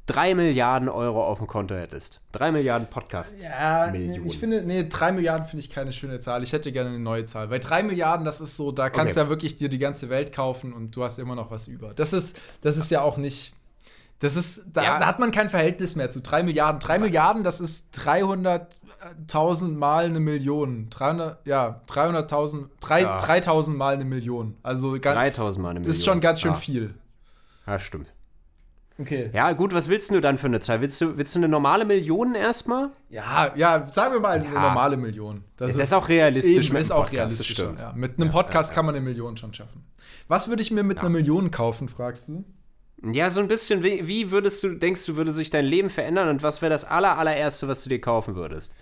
[0.08, 2.22] 3 Milliarden Euro auf dem Konto hättest?
[2.32, 3.36] 3 Milliarden Podcast.
[3.44, 4.26] Ja, Millionen.
[4.26, 6.44] ich finde, nee, 3 Milliarden finde ich keine schöne Zahl.
[6.44, 7.50] Ich hätte gerne eine neue Zahl.
[7.50, 9.28] Weil 3 Milliarden, das ist so, da kannst du Okay.
[9.28, 11.94] ja wirklich dir die ganze Welt kaufen und du hast immer noch was über.
[11.94, 13.54] Das ist, das ist ja auch nicht.
[14.20, 14.98] Das ist, da, Ja.
[14.98, 16.80] da hat man kein Verhältnis mehr zu 3 Milliarden.
[16.80, 20.90] 3 Milliarden, das ist 300.000 mal eine Million.
[20.90, 23.18] 300, ja, 300.000, drei- Ja.
[23.18, 24.56] 3.000 mal eine Million.
[24.64, 26.00] Also ganz, 3000 Mal eine das Million.
[26.00, 26.58] ist schon ganz schön ja.
[26.58, 26.94] viel.
[27.68, 28.14] Ja, stimmt.
[29.00, 29.30] Okay.
[29.34, 30.82] Ja, gut, was willst du dann für eine Zahl?
[30.82, 32.90] Willst du, willst du eine normale Million erstmal?
[33.10, 34.52] Ja, ja, sagen wir mal eine Ja.
[34.52, 35.44] normale Million.
[35.58, 37.52] Das ist auch realistisch Eben, mit ist auch Podcast, das realistisch.
[37.52, 37.80] stimmt.
[37.80, 37.94] Ja.
[37.96, 39.84] Mit einem Podcast kann man eine Million schon schaffen.
[40.28, 42.44] Was würde ich mir mit einer Million kaufen, fragst du?
[43.14, 46.30] Ja, so ein bisschen, wie, wie würdest du, denkst du, würde sich dein Leben verändern
[46.30, 48.74] und was wäre das aller, allererste, was du dir kaufen würdest?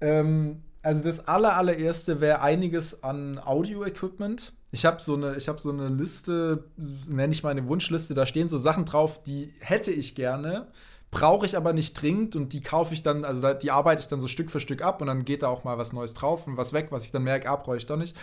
[0.00, 4.52] Ähm, also das aller, allererste wäre einiges an Audio-Equipment.
[4.70, 6.64] Ich habe so eine, ich habe so eine Liste,
[7.08, 8.14] nenne ich meine Wunschliste.
[8.14, 10.68] Da stehen so Sachen drauf, die hätte ich gerne,
[11.10, 14.20] brauche ich aber nicht dringend und die kaufe ich dann, also die arbeite ich dann
[14.20, 16.58] so Stück für Stück ab und dann geht da auch mal was Neues drauf und
[16.58, 18.14] was weg, was ich dann merke, ah, brauche ich doch nicht.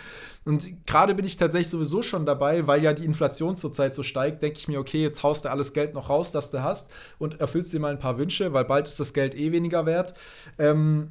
[0.44, 4.40] Und gerade bin ich tatsächlich sowieso schon dabei, weil ja die Inflation zurzeit so steigt,
[4.40, 7.40] denke ich mir, okay, jetzt haust du alles Geld noch raus, das du hast und
[7.40, 10.14] erfüllst dir mal ein paar Wünsche, weil bald ist das Geld eh weniger wert.
[10.58, 11.10] Ähm,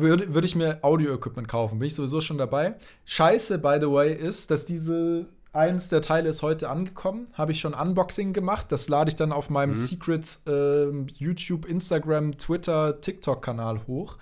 [0.00, 1.78] würde, würde ich mir Audio-Equipment kaufen.
[1.78, 2.74] Bin ich sowieso schon dabei.
[3.04, 7.26] Scheiße, by the way, ist, dass diese eins der Teile ist heute angekommen.
[7.34, 8.72] Habe ich schon Unboxing gemacht.
[8.72, 14.16] Das lade ich dann auf meinem Secret ähm, YouTube, Instagram, Twitter, TikTok-Kanal hoch.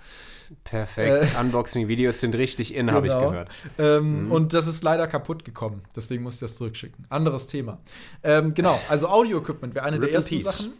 [0.65, 1.27] Perfekt.
[1.39, 3.29] Unboxing-Videos sind richtig in, habe ich Genau.
[3.29, 3.49] gehört.
[3.77, 5.81] Ähm, Und das ist leider kaputt gekommen.
[5.95, 7.05] Deswegen muss ich das zurückschicken.
[7.09, 7.79] Anderes Thema.
[8.23, 10.39] Ähm, genau, also Audio-Equipment wäre eine Rip der ersten.
[10.41, 10.73] Sachen,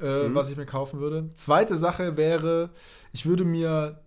[0.00, 1.30] äh, was ich mir kaufen würde.
[1.34, 2.70] Zweite Sache wäre,
[3.12, 4.00] ich würde mir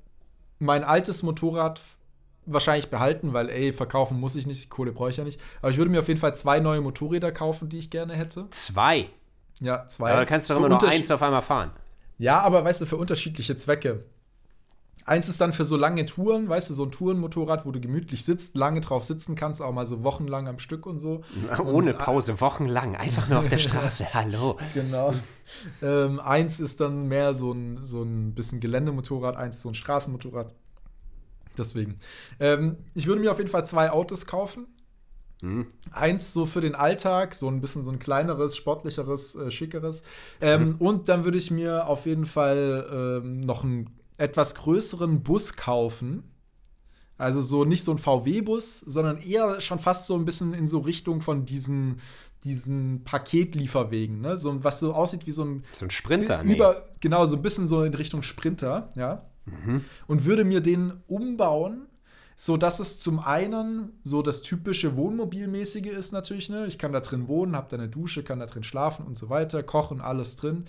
[0.59, 1.81] mein altes Motorrad
[2.45, 5.39] wahrscheinlich behalten, weil, ey, verkaufen muss ich nicht, Kohle brauche ich ja nicht.
[5.61, 8.47] Aber ich würde mir auf jeden Fall zwei neue Motorräder kaufen, die ich gerne hätte.
[8.51, 9.09] Zwei.
[9.59, 10.11] Ja, zwei.
[10.11, 11.71] Aber du kannst doch immer nur eins auf einmal fahren.
[12.17, 14.03] Ja, aber weißt du, für unterschiedliche Zwecke.
[15.05, 18.25] Eins ist dann für so lange Touren, weißt du, so ein Tourenmotorrad, wo du gemütlich
[18.25, 21.21] sitzt, lange drauf sitzen kannst, auch mal so wochenlang am Stück und so.
[21.65, 24.07] Ohne Pause, wochenlang, einfach nur auf der Straße.
[24.13, 24.57] Hallo.
[24.73, 25.13] Genau.
[25.81, 30.53] ähm, eins ist dann mehr so ein, so ein bisschen Geländemotorrad, eins so ein Straßenmotorrad.
[31.57, 31.97] Deswegen.
[32.39, 34.67] Ähm, ich würde mir auf jeden Fall zwei Autos kaufen.
[35.91, 40.03] Eins so für den Alltag, so ein bisschen so ein kleineres, sportlicheres, äh, schickeres.
[40.41, 43.89] Ähm, Und dann würde ich mir auf jeden Fall ähm, noch einen
[44.19, 46.23] etwas größeren Bus kaufen.
[47.17, 50.79] Also so nicht so ein VW-Bus, sondern eher schon fast so ein bisschen in so
[50.79, 51.99] Richtung von diesen,
[52.45, 54.37] diesen Paketlieferwegen, ne?
[54.37, 56.55] So, was so aussieht wie so ein So ein Sprinter, nee.
[56.55, 59.25] über, genau, so ein bisschen so in Richtung Sprinter, ja.
[60.07, 61.87] Und würde mir den umbauen,
[62.35, 66.67] so dass es zum einen so das typische Wohnmobilmäßige ist natürlich, ne?
[66.67, 69.29] Ich kann da drin wohnen, habe da eine Dusche, kann da drin schlafen und so
[69.29, 70.65] weiter, kochen, alles drin.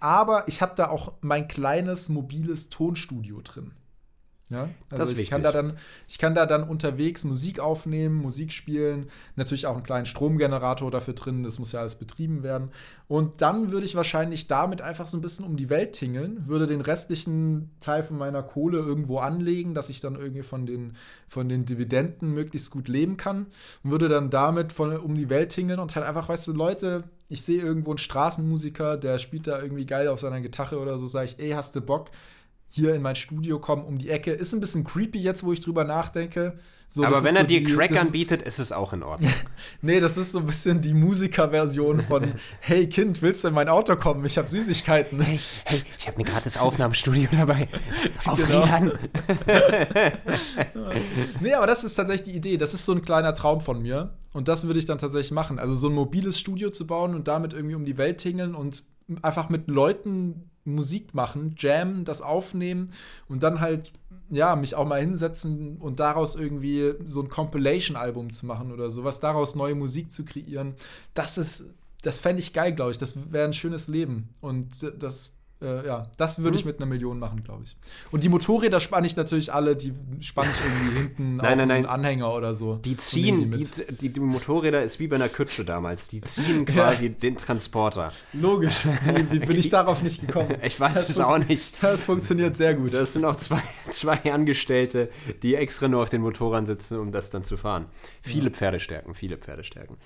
[0.00, 3.72] Aber ich habe da auch mein kleines mobiles Tonstudio drin.
[4.50, 5.52] Ja, also Das ist ich kann wichtig.
[5.52, 5.78] da dann,
[6.08, 11.12] ich kann da dann unterwegs Musik aufnehmen, Musik spielen, natürlich auch einen kleinen Stromgenerator dafür
[11.12, 12.70] drin, das muss ja alles betrieben werden.
[13.08, 16.66] Und dann würde ich wahrscheinlich damit einfach so ein bisschen um die Welt tingeln, würde
[16.66, 20.94] den restlichen Teil von meiner Kohle irgendwo anlegen, dass ich dann irgendwie von den,
[21.26, 23.48] von den Dividenden möglichst gut leben kann
[23.84, 27.04] und würde dann damit von, um die Welt tingeln und halt einfach, weißt du, Leute,
[27.28, 31.06] ich sehe irgendwo einen Straßenmusiker, der spielt da irgendwie geil auf seiner Gitarre oder so,
[31.06, 32.10] sage ich, ey, hast du Bock?
[32.70, 34.30] hier in mein Studio kommen um die Ecke.
[34.30, 36.58] Ist ein bisschen creepy jetzt, wo ich drüber nachdenke.
[36.86, 39.32] So, Aber wenn er so dir die- Crack das- anbietet, ist es auch in Ordnung.
[39.80, 43.70] Nee, das ist so ein bisschen die Musikerversion von Hey Kind, willst du in mein
[43.70, 44.22] Auto kommen?
[44.26, 45.18] Ich habe Süßigkeiten.
[45.22, 47.68] hey, hey, ich habe ein gratis Aufnahmestudio dabei.
[48.26, 48.60] Auf Genau.
[48.64, 48.98] Rädern.
[51.40, 52.56] Nee, aber das ist tatsächlich die Idee.
[52.58, 54.14] Das ist so ein kleiner Traum von mir.
[54.32, 55.58] Und das würde ich dann tatsächlich machen.
[55.58, 58.84] Also so ein mobiles Studio zu bauen und damit irgendwie um die Welt tingeln und
[59.22, 62.90] einfach mit Leuten Musik machen, jammen, das aufnehmen
[63.26, 63.92] und dann halt
[64.30, 69.20] ja, mich auch mal hinsetzen und daraus irgendwie so ein Compilation-Album zu machen oder sowas,
[69.20, 70.74] daraus neue Musik zu kreieren,
[71.14, 71.70] das ist,
[72.02, 72.98] das fände ich geil, glaube ich.
[72.98, 74.28] Das wäre ein schönes Leben.
[74.40, 76.70] Und das äh, ja, das würde ich Mhm.
[76.70, 77.76] mit einer Million machen, glaube ich.
[78.12, 81.70] Und die Motorräder spanne ich natürlich alle, die spanne ich irgendwie hinten Nein, auf nein,
[81.70, 81.86] einen nein.
[81.86, 82.76] Anhänger oder so.
[82.76, 83.66] Die ziehen, die,
[84.00, 86.08] die, die Motorräder ist wie bei einer Kutsche damals.
[86.08, 88.12] Die ziehen quasi den Transporter.
[88.32, 88.84] Logisch.
[89.14, 90.54] Wie, wie bin ich darauf nicht gekommen?
[90.62, 91.82] Ich weiß Das es auch nicht.
[91.82, 92.94] Das funktioniert sehr gut.
[92.94, 95.08] Das sind auch zwei, zwei Angestellte,
[95.42, 97.86] die extra nur auf den Motorern sitzen, um das dann zu fahren.
[98.22, 99.96] Viele Pferdestärken, viele Pferdestärken.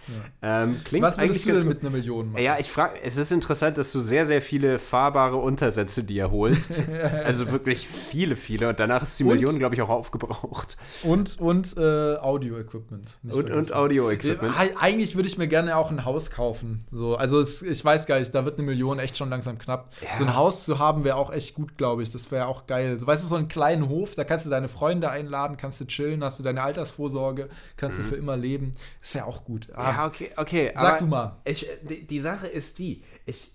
[0.40, 2.42] Ähm, klingt Was würdest eigentlich du denn mit einer Million machen?
[2.42, 6.82] Ja, ich frage, es ist interessant, dass du sehr, sehr viele fahrbare Untersätze dir holst.
[7.24, 8.68] also wirklich viele, viele.
[8.68, 10.76] Und danach ist die Und- Million, glaube ich, auch aufgebraucht.
[11.02, 13.18] Und, und äh, Audio-Equipment.
[13.24, 13.72] Und, und.
[13.74, 14.54] Audio-Equipment.
[14.54, 16.78] Eig- Eigentlich würde ich mir gerne auch ein Haus kaufen.
[16.90, 19.94] So, also es, ich weiß gar nicht, da wird eine Million echt schon langsam knapp.
[20.02, 20.16] Ja.
[20.16, 22.10] So ein Haus zu haben wäre auch echt gut, glaube ich.
[22.12, 22.98] Das wäre auch geil.
[22.98, 25.86] So, weißt du, so einen kleinen Hof, da kannst du deine Freunde einladen, kannst du
[25.86, 28.72] chillen, hast du deine Altersvorsorge, kannst du für immer leben.
[29.00, 29.68] Das wäre auch gut.
[29.74, 29.96] Ah, Mhm.
[29.98, 30.72] Ja, okay, okay.
[30.74, 31.36] Sag du mal.
[31.44, 33.52] Ich, die, die Sache ist die, ich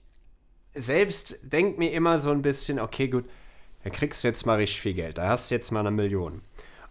[0.77, 3.25] selbst denke mir immer so ein bisschen, okay, gut,
[3.83, 6.41] da kriegst du jetzt mal richtig viel Geld, da hast du jetzt mal eine Million.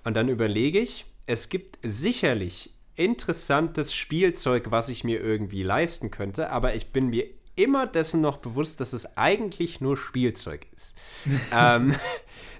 [0.05, 6.51] Und dann überlege ich, es gibt sicherlich interessantes Spielzeug, was ich mir irgendwie leisten könnte,
[6.51, 7.27] aber ich bin mir
[7.57, 10.97] immer dessen noch bewusst, dass es eigentlich nur Spielzeug ist.
[11.55, 11.95] ähm,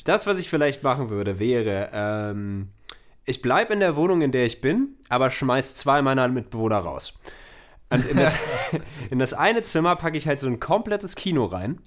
[0.05, 2.69] das, was ich vielleicht machen würde, wäre, ähm,
[3.25, 7.15] ich bleibe in der Wohnung, in der ich bin, aber schmeiß zwei meiner Mitbewohner raus.
[7.91, 8.35] Und in das,
[9.11, 11.81] in das eine Zimmer packe ich halt so ein komplettes Kino rein.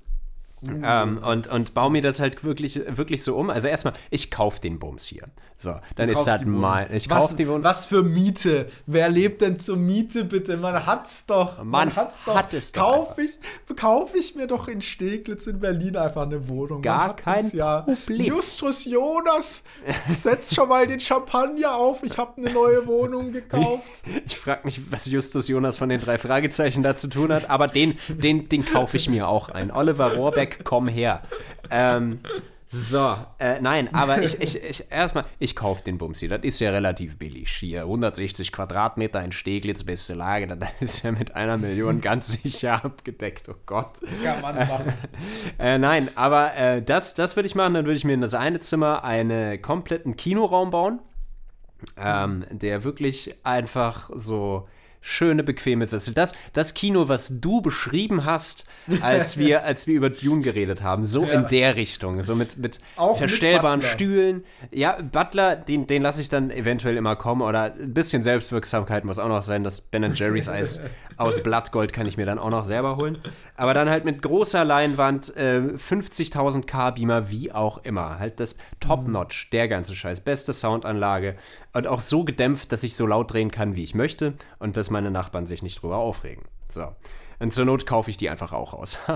[0.83, 3.49] Ähm, und, und baue mir das halt wirklich, wirklich so um.
[3.49, 5.23] Also erstmal, ich kaufe den Bums hier.
[5.57, 6.89] So, dann ist das mal.
[6.93, 7.63] Ich was, kaufe die Wohnung.
[7.63, 8.67] was für Miete?
[8.85, 10.55] Wer lebt denn zur Miete, bitte?
[10.55, 11.63] Man hat's doch.
[11.63, 12.35] Man hat's doch.
[12.35, 13.39] hat es doch kauf ich,
[13.75, 16.81] kauf ich mir doch in Steglitz in Berlin einfach eine Wohnung.
[16.81, 17.81] Gar Man kein es ja.
[17.81, 18.25] Problem.
[18.25, 19.63] Justus Jonas,
[20.09, 22.03] setz schon mal den Champagner auf.
[22.03, 23.83] Ich habe eine neue Wohnung gekauft.
[24.25, 27.67] Ich frage mich, was Justus Jonas von den drei Fragezeichen da zu tun hat, aber
[27.67, 29.71] den, den, den kaufe ich mir auch ein.
[29.71, 31.21] Oliver Rohrbeck, komm her.
[31.71, 32.19] Ähm,
[32.71, 36.29] so, äh, nein, aber ich, ich, ich erstmal, ich kaufe den Bums hier.
[36.29, 37.51] Das ist ja relativ billig.
[37.51, 40.45] Hier 160 Quadratmeter in Steglitz, beste Lage.
[40.45, 43.49] Das ist ja mit einer Million ganz sicher abgedeckt.
[43.49, 44.01] Oh Gott.
[44.23, 44.93] Kann man machen.
[45.57, 47.73] Äh, nein, aber äh, das, das würde ich machen.
[47.73, 50.99] Dann würde ich mir in das eine Zimmer einen kompletten Kinoraum bauen,
[51.97, 54.67] ähm, der wirklich einfach so
[55.01, 56.13] schöne, bequeme Sessel.
[56.13, 58.65] Das, das Kino, was du beschrieben hast,
[59.01, 62.79] als wir, als wir über Dune geredet haben, so in der Richtung, so mit, mit
[62.95, 63.93] Auch mit verstellbaren Butler.
[63.93, 64.43] Stühlen.
[64.71, 69.19] Ja, Butler, den, den lasse ich dann eventuell immer kommen oder ein bisschen Selbstwirksamkeit muss
[69.19, 69.63] auch noch sein.
[69.63, 70.81] Das Ben Jerry's Eis
[71.17, 73.17] aus Blattgold kann ich mir dann auch noch selber holen.
[73.55, 78.19] Aber dann halt mit großer Leinwand, äh, 50.000 K-Beamer, wie auch immer.
[78.19, 80.21] Halt das Top-Notch, der ganze Scheiß.
[80.21, 81.35] Beste Soundanlage
[81.73, 84.91] und auch so gedämpft, dass ich so laut drehen kann, wie ich möchte und dass
[84.91, 86.45] meine Nachbarn sich nicht drüber aufregen.
[86.67, 86.95] So.
[87.37, 88.97] Und zur Not kaufe ich die einfach auch aus.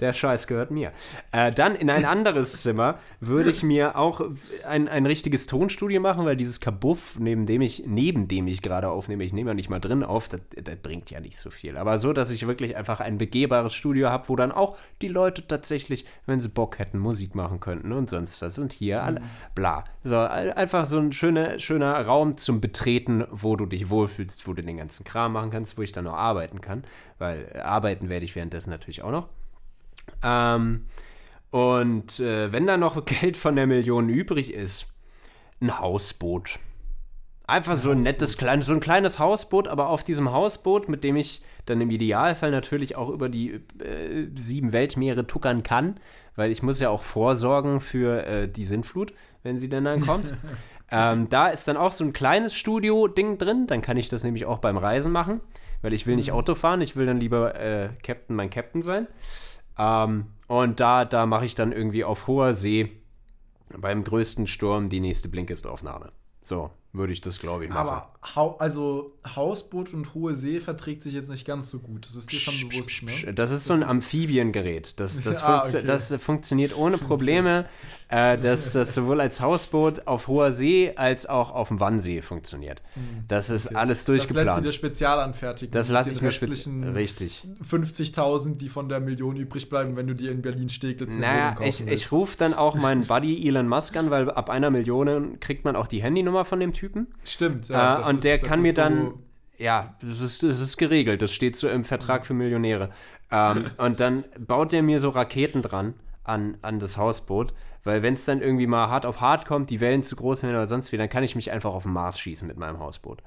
[0.00, 0.92] der Scheiß gehört mir.
[1.32, 4.20] Äh, dann in ein anderes Zimmer würde ich mir auch
[4.68, 8.88] ein, ein richtiges Tonstudio machen, weil dieses Kabuff, neben dem ich, neben dem ich gerade
[8.88, 11.76] aufnehme, ich nehme ja nicht mal drin auf, das, das bringt ja nicht so viel.
[11.76, 15.46] Aber so, dass ich wirklich einfach ein begehbares Studio habe, wo dann auch die Leute
[15.46, 18.58] tatsächlich, wenn sie Bock hätten, Musik machen könnten und sonst was.
[18.58, 19.20] Und hier, alle,
[19.54, 19.84] bla.
[20.02, 24.52] So, ein- einfach so ein schöner, schöner Raum zum Betreten, wo du dich wohlfühlst, wo
[24.52, 26.84] du den ganzen Kram machen kannst, wo ich dann noch arbeiten kann.
[27.18, 29.28] Weil äh, arbeiten werde ich währenddessen natürlich auch noch.
[30.22, 30.86] Ähm,
[31.50, 34.86] und äh, wenn da noch Geld von der Million übrig ist,
[35.60, 36.58] ein Hausboot.
[37.46, 41.16] Einfach so ein nettes, kleines, so ein kleines Hausboot, aber auf diesem Hausboot, mit dem
[41.16, 46.00] ich dann im Idealfall natürlich auch über die äh, sieben Weltmeere tuckern kann,
[46.36, 50.32] weil ich muss ja auch vorsorgen für äh, die Sintflut, wenn sie denn dann kommt.
[50.90, 54.46] ähm, da ist dann auch so ein kleines Studio-Ding drin, dann kann ich das nämlich
[54.46, 55.40] auch beim Reisen machen,
[55.82, 59.06] weil ich will nicht Auto fahren, ich will dann lieber äh, Captain, mein Captain sein.
[59.78, 62.92] Ähm, und da, da mache ich dann irgendwie auf hoher See
[63.76, 66.10] beim größten Sturm die nächste Blinkist-Aufnahme.
[66.42, 67.88] So würde ich das, glaube ich, machen.
[67.88, 72.06] Aber also Hausboot und hohe See verträgt sich jetzt nicht ganz so gut.
[72.06, 73.34] Das ist dir schon bewusst, ne?
[73.34, 75.00] Das ist so ein Amphibiengerät.
[75.00, 75.86] Das, das, Ah, funktio- okay.
[75.86, 77.68] das funktioniert ohne Probleme.
[78.08, 82.82] äh, das, das sowohl als Hausboot auf hoher See als auch auf dem Wannsee funktioniert.
[83.28, 84.74] Das ist alles Das lässt du dir durchgeplant.
[84.74, 85.72] spezial anfertigen.
[85.72, 86.84] Das lasse ich mir speziell.
[86.92, 87.44] restlichen Richtig.
[87.68, 91.88] 50.000, die von der Million übrig bleiben, wenn du dir in Berlin-Steglitz eine Naja, kaufen
[91.88, 95.64] ich, ich rufe dann auch meinen Buddy Elon Musk an, weil ab einer Million kriegt
[95.64, 97.08] man auch die Handynummer von dem Typen.
[97.24, 99.12] Stimmt, Äh, und der das kann mir so dann-
[99.56, 102.90] ja, das ist, das ist geregelt, das steht so im Vertrag für Millionäre.
[103.30, 105.94] Ähm, und dann baut er mir so Raketen dran
[106.24, 109.80] an, an das Hausboot, weil wenn es dann irgendwie mal hart auf hart kommt, die
[109.80, 112.18] Wellen zu groß werden oder sonst wie, dann kann ich mich einfach auf den Mars
[112.18, 113.22] schießen mit meinem Hausboot.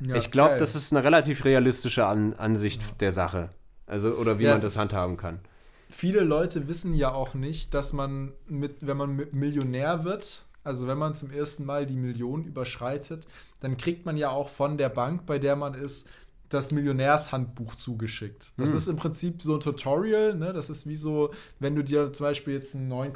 [0.00, 3.50] Ja, ich glaube, das ist eine relativ realistische an Ansicht der Sache.
[3.86, 4.52] Also, oder wie Ja.
[4.52, 5.40] man das handhaben kann.
[5.88, 10.86] viele Leute wissen ja auch nicht, dass man mit, wenn man Mi- Millionär wird, also
[10.86, 13.26] wenn man zum ersten Mal die Million überschreitet,
[13.60, 16.08] dann kriegt man ja auch von der Bank, bei der man ist,
[16.48, 18.52] das Millionärshandbuch zugeschickt.
[18.56, 20.52] Das ist im Prinzip so ein Tutorial, ne?
[20.52, 23.12] Das ist wie so, wenn du dir zum Beispiel jetzt einen neuen,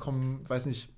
[0.49, 0.91] weiß nicht,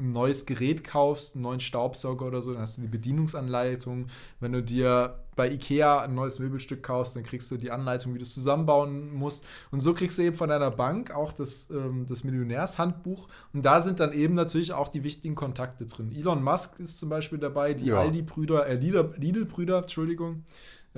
[0.00, 4.06] ein neues Gerät kaufst, einen neuen Staubsauger oder so, dann hast du die Bedienungsanleitung.
[4.38, 8.18] Wenn du dir bei Ikea ein neues Möbelstück kaufst, dann kriegst du die Anleitung, wie
[8.18, 9.44] du es zusammenbauen musst.
[9.72, 13.28] Und so kriegst du eben von deiner Bank auch das, ähm, das Millionärshandbuch.
[13.52, 16.12] Und da sind dann eben natürlich auch die wichtigen Kontakte drin.
[16.12, 17.98] Elon Musk ist zum Beispiel dabei, die Ja.
[18.00, 20.44] Aldi-Brüder, äh, Lidl- Lidl-Brüder, Entschuldigung.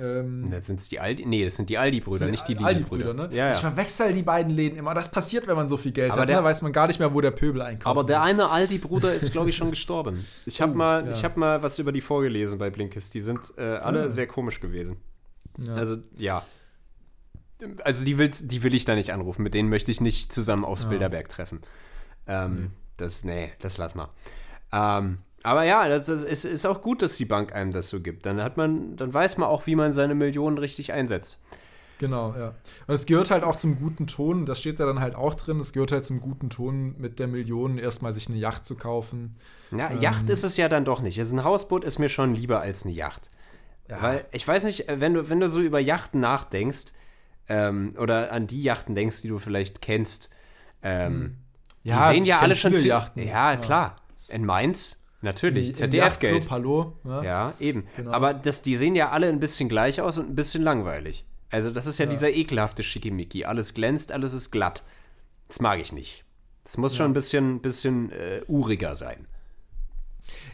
[0.01, 3.13] Ähm, Das sind die Aldi, nee, das sind die Aldi-Brüder, nicht die Lidl-Brüder.
[3.13, 3.23] ne?
[3.31, 3.69] Ja, Ich ja.
[3.69, 4.93] verwechsel die beiden Läden immer.
[4.95, 6.29] Das passiert, wenn man so viel Geld Aber hat.
[6.29, 6.43] der- ne?
[6.43, 7.85] Weiß man gar nicht mehr, wo der Pöbel einkauft.
[7.87, 10.25] Aber der eine Aldi-Bruder ist, glaube ich, schon gestorben.
[10.45, 11.11] Ich habe Oh, mal, ja.
[11.11, 13.13] ich hab mal was über die vorgelesen bei Blinkist.
[13.13, 14.11] Die sind äh, alle Ah.
[14.11, 14.97] sehr komisch gewesen.
[15.57, 15.75] Ja.
[15.75, 16.43] Also, ja.
[17.83, 19.43] Also, die will, die will ich da nicht anrufen.
[19.43, 20.89] Mit denen möchte ich nicht zusammen aufs Ja.
[20.89, 21.59] Bilderberg treffen.
[22.27, 24.09] Ähm, Das, nee, das lass mal.
[24.71, 27.99] Ähm, aber ja, das, das ist, ist auch gut, dass die Bank einem das so
[27.99, 28.25] gibt.
[28.25, 31.39] Dann hat man, dann weiß man auch, wie man seine Millionen richtig einsetzt.
[31.99, 32.55] Genau, ja.
[32.87, 35.59] Und es gehört halt auch zum guten Ton, das steht da dann halt auch drin,
[35.59, 39.33] es gehört halt zum guten Ton, mit der Million erstmal sich eine Yacht zu kaufen.
[39.71, 40.01] Ja, Ähm.
[40.01, 41.19] Yacht ist es ja dann doch nicht.
[41.19, 43.29] Also ein Hausboot ist mir schon lieber als eine Yacht.
[43.87, 46.93] Weil ich weiß nicht, äh, wenn du, wenn du so über Yachten nachdenkst,
[47.49, 50.29] ähm, oder an die Yachten denkst, die du vielleicht kennst,
[50.81, 51.37] ähm,
[51.83, 53.21] die Ja, sehen ich ja alle schon Yachten.
[53.21, 53.57] Ja, Ja.
[53.57, 53.97] klar.
[54.29, 55.75] In Mainz, natürlich.
[55.75, 56.49] ZDF-Geld.
[56.49, 56.93] Hallo.
[57.03, 57.23] Ja.
[57.23, 57.87] Ja, eben.
[57.95, 58.11] Genau.
[58.11, 61.25] Aber das, die sehen ja alle ein bisschen gleich aus und ein bisschen langweilig.
[61.49, 62.11] Also, das ist ja, Ja.
[62.11, 63.45] dieser ekelhafte Schickimicki.
[63.45, 64.83] Alles glänzt, alles ist glatt.
[65.47, 66.23] Das mag ich nicht.
[66.63, 69.27] Das muss schon ein bisschen, bisschen äh, uriger sein.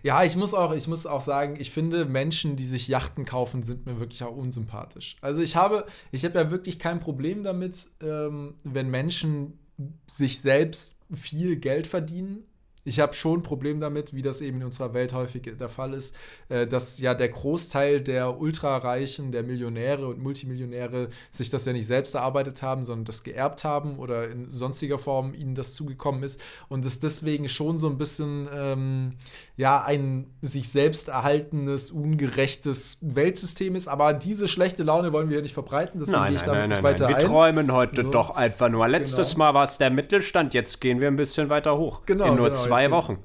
[0.02, 3.62] Ja, ich muss auch, ich muss auch sagen, ich finde Menschen, die sich Yachten kaufen,
[3.62, 5.18] sind mir wirklich auch unsympathisch.
[5.22, 9.60] Also ich habe, ich habe ja wirklich kein Problem damit, ähm, wenn Menschen
[10.08, 12.44] sich selbst viel Geld verdienen.
[12.88, 15.94] Ich habe schon ein Problem damit, wie das eben in unserer Welt häufig der Fall
[15.94, 16.16] ist,
[16.50, 21.86] äh, dass ja der Großteil der Ultrareichen, der Millionäre und Multimillionäre sich das ja nicht
[21.88, 26.42] selbst erarbeitet haben, sondern das geerbt haben oder in sonstiger Form ihnen das zugekommen ist
[26.70, 29.14] und es deswegen schon so ein bisschen ähm,
[29.58, 33.88] ja ein sich selbst erhaltenes, ungerechtes Weltsystem ist.
[33.88, 36.62] Aber diese schlechte Laune wollen wir ja nicht verbreiten, deswegen Nein, gehe ich nein, damit
[36.62, 37.16] nein, nicht weiter nein.
[37.18, 37.32] Wir ein.
[37.32, 38.10] träumen heute So.
[38.10, 38.88] doch einfach nur.
[38.88, 39.46] Letztes Genau.
[39.46, 42.04] Mal war es der Mittelstand, jetzt gehen wir ein bisschen weiter hoch.
[42.06, 43.20] Genau, In nur genau, zwei jetzt Wochen.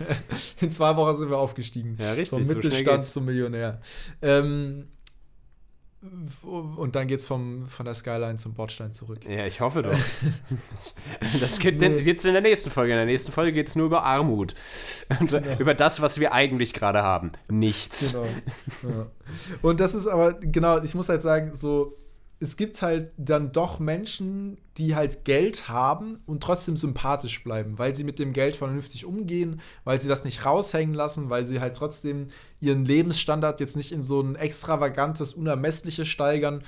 [0.60, 1.96] In zwei Wochen sind wir aufgestiegen.
[2.00, 3.80] Ja, richtig, Vom so Mittelstand zum Millionär.
[4.22, 4.88] Ähm,
[6.42, 9.20] und dann geht es von der Skyline zum Bordstein zurück.
[9.28, 9.98] Ja, ich hoffe doch.
[11.40, 12.92] Das gibt es in der nächsten Folge.
[12.92, 14.54] In der nächsten Folge geht es nur über Armut.
[15.20, 17.32] Und über das, was wir eigentlich gerade haben.
[17.48, 18.12] Nichts.
[18.12, 18.26] Genau.
[18.96, 19.06] Ja.
[19.62, 21.96] Und das ist aber, genau, ich muss halt sagen, so,
[22.38, 27.94] es gibt halt dann doch Menschen, die halt Geld haben und trotzdem sympathisch bleiben, weil
[27.94, 31.76] sie mit dem Geld vernünftig umgehen, weil sie das nicht raushängen lassen, weil sie halt
[31.76, 32.28] trotzdem
[32.60, 36.62] ihren Lebensstandard jetzt nicht in so ein extravagantes, unermessliches steigern.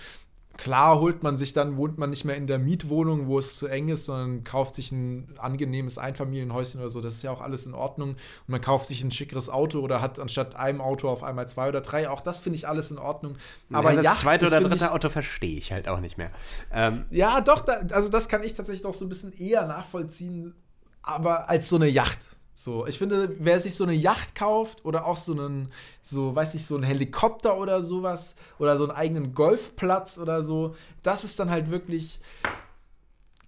[0.59, 3.69] Klar holt man sich dann, wohnt man nicht mehr in der Mietwohnung, wo es zu
[3.69, 7.01] eng ist, sondern kauft sich ein angenehmes Einfamilienhäuschen oder so.
[7.01, 8.11] Das ist ja auch alles in Ordnung.
[8.11, 11.69] Und man kauft sich ein schickeres Auto oder hat anstatt einem Auto auf einmal zwei
[11.69, 12.11] oder drei.
[12.11, 13.37] Auch das finde ich alles in Ordnung.
[13.73, 16.33] Aber ja, das Yacht zweite oder dritte Auto verstehe ich halt auch nicht mehr.
[16.73, 20.57] Ähm, Ja, doch, da, also das kann ich tatsächlich doch so ein bisschen eher nachvollziehen,
[21.03, 22.27] aber als so eine Yacht.
[22.61, 25.71] So, ich finde, wer sich so eine Yacht kauft oder auch so einen,
[26.03, 30.75] so, weiß ich, so einen Helikopter oder sowas oder so einen eigenen Golfplatz oder so,
[31.05, 32.19] das ist dann halt wirklich,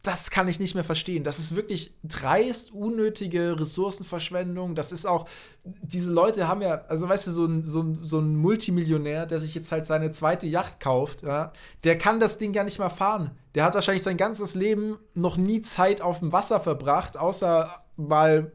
[0.05, 1.25] das kann ich nicht mehr verstehen.
[1.25, 4.77] Das ist wirklich dreist, unnötige Ressourcenverschwendung.
[4.77, 5.29] Das ist auch,
[5.65, 9.41] diese Leute haben ja, also weißt du, so ein, so ein, so ein Multimillionär, der
[9.41, 11.53] sich jetzt halt seine zweite Yacht kauft, ja,
[11.83, 13.33] der kann das Ding ja nicht mal fahren.
[13.57, 18.53] Der hat wahrscheinlich sein ganzes Leben noch nie Zeit auf dem Wasser verbracht, außer mal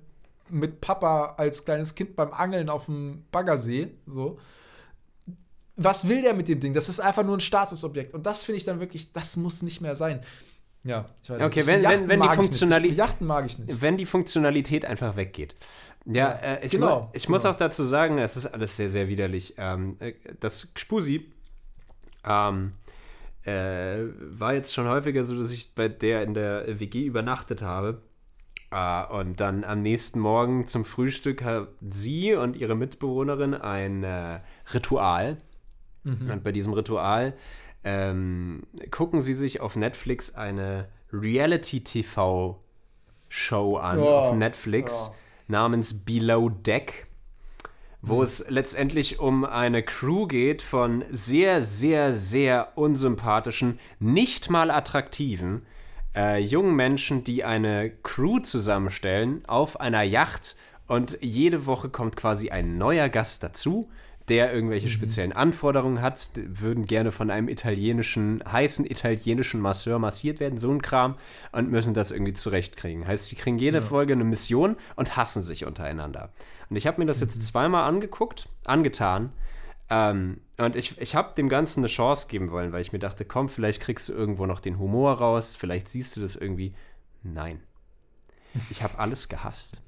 [0.49, 3.89] mit Papa als kleines Kind beim Angeln auf dem Baggersee.
[4.05, 4.39] So.
[5.75, 6.73] Was will der mit dem Ding?
[6.73, 8.13] Das ist einfach nur ein Statusobjekt.
[8.13, 10.21] Und das finde ich dann wirklich, das muss nicht mehr sein.
[10.83, 11.67] Ja, ich weiß Okay, nicht.
[11.67, 12.53] wenn- Yachten wenn- wenn die mag ich nicht.
[12.61, 13.81] Funktionali- Ich- Yachten mag ich nicht.
[13.81, 15.55] wenn die Funktionalität einfach weggeht.
[16.05, 17.53] Ja, äh, ich, genau, mu ich muss genau.
[17.55, 19.55] auch dazu sagen, es ist alles sehr, sehr widerlich.
[19.57, 21.27] Ähm, äh, das Gspusi
[22.23, 22.73] ähm,
[23.43, 28.01] äh, war jetzt schon häufiger so, dass ich bei der in der WG übernachtet habe.
[28.71, 34.39] Äh, und dann am nächsten Morgen zum Frühstück hat sie und ihre Mitbewohnerin ein äh,
[34.73, 35.37] Ritual.
[36.31, 37.33] Und bei diesem Ritual
[37.83, 45.11] ähm, gucken sie sich auf Netflix eine Reality-TV-Show an, Ja, auf Netflix,
[45.47, 47.05] namens Below Deck,
[48.01, 55.65] wo es letztendlich um eine Crew geht von sehr, sehr, sehr unsympathischen, nicht mal attraktiven
[56.15, 60.55] äh, jungen Menschen, die eine Crew zusammenstellen auf einer Yacht
[60.87, 63.89] und jede Woche kommt quasi ein neuer Gast dazu,
[64.27, 70.57] der irgendwelche speziellen Anforderungen hat, würden gerne von einem italienischen, heißen italienischen Masseur massiert werden,
[70.57, 71.15] so ein Kram,
[71.51, 73.07] und müssen das irgendwie zurechtkriegen.
[73.07, 76.29] Heißt, die kriegen jede Folge eine Mission und hassen sich untereinander.
[76.69, 79.31] Und ich habe mir das jetzt zweimal angeguckt, angetan,
[79.89, 83.25] ähm, und ich, ich habe dem Ganzen eine Chance geben wollen, weil ich mir dachte,
[83.25, 86.73] komm, vielleicht kriegst du irgendwo noch den Humor raus, vielleicht siehst du das irgendwie.
[87.23, 87.61] Nein.
[88.69, 89.81] Ich habe alles gehasst.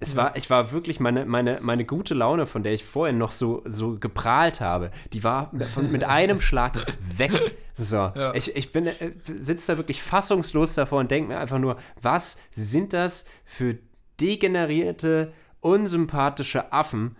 [0.00, 3.30] Es war, ich war wirklich meine, meine, meine gute Laune, von der ich vorhin noch
[3.30, 6.74] so, so geprahlt habe, die war von, mit einem Schlag
[7.16, 7.56] weg.
[7.76, 11.76] So, ich, ich bin, äh, sitze da wirklich fassungslos davor und denke mir einfach nur,
[12.02, 13.78] was sind das für
[14.20, 17.16] degenerierte, unsympathische Affen,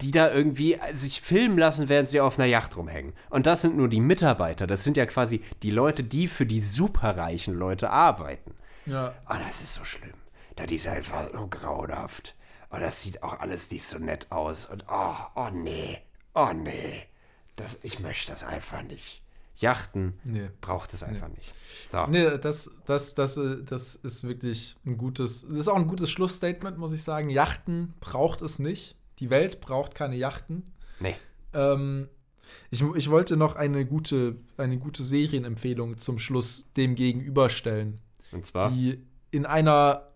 [0.00, 3.12] die da irgendwie sich filmen lassen, während sie auf einer Yacht rumhängen.
[3.28, 4.66] Und das sind nur die Mitarbeiter.
[4.66, 8.54] Das sind ja quasi die Leute, die für die superreichen Leute arbeiten.
[8.86, 9.14] Ja.
[9.28, 10.14] Oh, das ist so schlimm.
[10.56, 12.34] Das ist einfach so grauenhaft.
[12.70, 14.66] Oh, das sieht auch alles nicht so nett aus.
[14.66, 15.98] Und oh, oh nee.
[16.34, 17.02] Oh nee.
[17.56, 19.22] Das, ich möchte das einfach nicht.
[19.56, 20.48] Yachten Nee.
[20.62, 21.52] braucht es einfach nicht.
[21.88, 22.06] So.
[22.06, 26.10] Nee, das, das, das, äh, das ist wirklich ein gutes, das ist auch ein gutes
[26.10, 27.28] Schlussstatement, muss ich sagen.
[27.28, 28.96] Yachten braucht es nicht.
[29.20, 30.64] Die Welt braucht keine Yachten.
[30.98, 31.14] Nee.
[31.54, 32.08] Ähm,
[32.70, 38.00] ich, ich wollte noch eine gute, eine gute Serienempfehlung zum Schluss dem gegenüberstellen,
[38.32, 38.70] Und zwar.
[38.70, 40.06] die in einer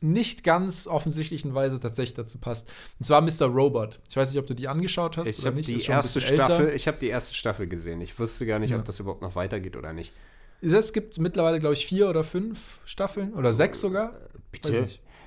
[0.00, 2.68] nicht ganz offensichtlichen Weise tatsächlich dazu passt.
[2.98, 3.46] Und zwar Mr.
[3.46, 4.00] Robot.
[4.10, 5.68] Ich weiß nicht, ob du die angeschaut hast Ich oder habe nicht.
[5.68, 6.44] die erste bisschen älter.
[6.44, 8.00] Staffel, ich habe die erste Staffel gesehen.
[8.02, 8.78] Ich wusste gar nicht, Ja.
[8.78, 10.12] ob das überhaupt noch weitergeht oder nicht.
[10.60, 14.12] Es gibt mittlerweile, glaube ich, vier oder fünf Staffeln oder sechs sogar.
[14.52, 14.66] Nicht.
[14.66, 14.70] Da,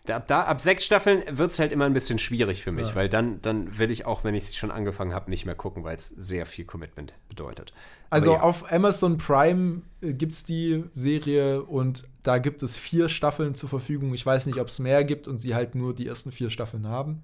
[0.10, 2.96] ab, da, ab sechs Staffeln wird es halt immer ein bisschen schwierig für mich, Ja.
[2.96, 5.84] weil dann, dann will ich auch, wenn ich es schon angefangen habe, nicht mehr gucken,
[5.84, 7.74] weil es sehr viel Commitment bedeutet.
[8.10, 8.42] Also ja.
[8.42, 14.14] auf Amazon Prime gibt es die Serie und da gibt es vier Staffeln zur Verfügung.
[14.14, 16.88] Ich weiß nicht, ob es mehr gibt und sie halt nur die ersten vier Staffeln
[16.88, 17.24] haben.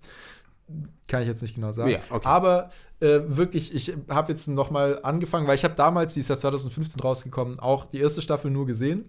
[1.07, 1.91] Kann ich jetzt nicht genau sagen.
[1.91, 2.27] Ja, okay.
[2.27, 2.69] Aber
[2.99, 6.37] äh, wirklich, ich habe jetzt noch mal angefangen, weil ich habe damals, die ist ja
[6.37, 9.05] 2015 rausgekommen, auch die erste Staffel nur gesehen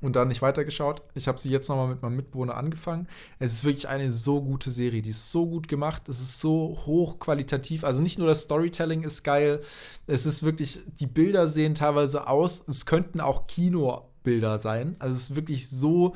[0.00, 1.02] und dann nicht weitergeschaut.
[1.14, 3.06] Ich habe sie jetzt noch mal mit meinem Mitbewohner angefangen.
[3.38, 6.78] Es ist wirklich eine so gute Serie, die ist so gut gemacht, es ist so
[6.86, 7.84] hochqualitativ.
[7.84, 9.60] Also nicht nur das Storytelling ist geil,
[10.06, 14.96] es ist wirklich, die Bilder sehen teilweise aus, es könnten auch Kinobilder sein.
[14.98, 16.14] Also es ist wirklich so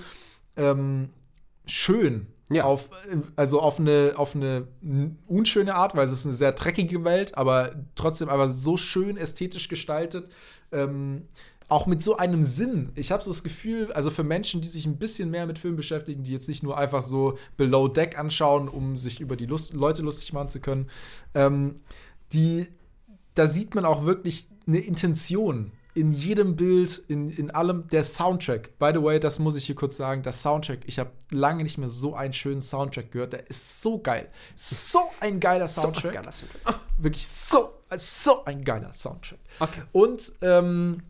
[0.56, 1.10] ähm,
[1.66, 2.26] schön.
[2.50, 2.64] Ja.
[2.64, 2.90] Auf,
[3.36, 4.68] also auf eine, auf eine
[5.26, 9.68] unschöne Art, weil es ist eine sehr dreckige Welt, aber trotzdem aber so schön ästhetisch
[9.68, 10.30] gestaltet.
[10.70, 11.22] Ähm,
[11.68, 12.92] auch mit so einem Sinn.
[12.94, 15.76] Ich habe so das Gefühl, also für Menschen, die sich ein bisschen mehr mit Film
[15.76, 19.72] beschäftigen, die jetzt nicht nur einfach so Below Deck anschauen, um sich über die Lust
[19.72, 20.88] Leute lustig machen zu können,
[21.34, 21.76] ähm,
[22.32, 22.66] die,
[23.34, 27.86] da sieht man auch wirklich eine Intention in jedem Bild, in, in allem.
[27.88, 31.10] Der Soundtrack, by the way, das muss ich hier kurz sagen, der Soundtrack, ich habe
[31.30, 33.32] lange nicht mehr so einen schönen Soundtrack gehört.
[33.32, 34.28] Der ist so geil.
[34.56, 36.28] So ein geiler Soundtrack.
[36.98, 39.38] Wirklich so, so ein geiler Soundtrack.
[39.60, 39.82] Okay.
[39.92, 41.02] Und ähm,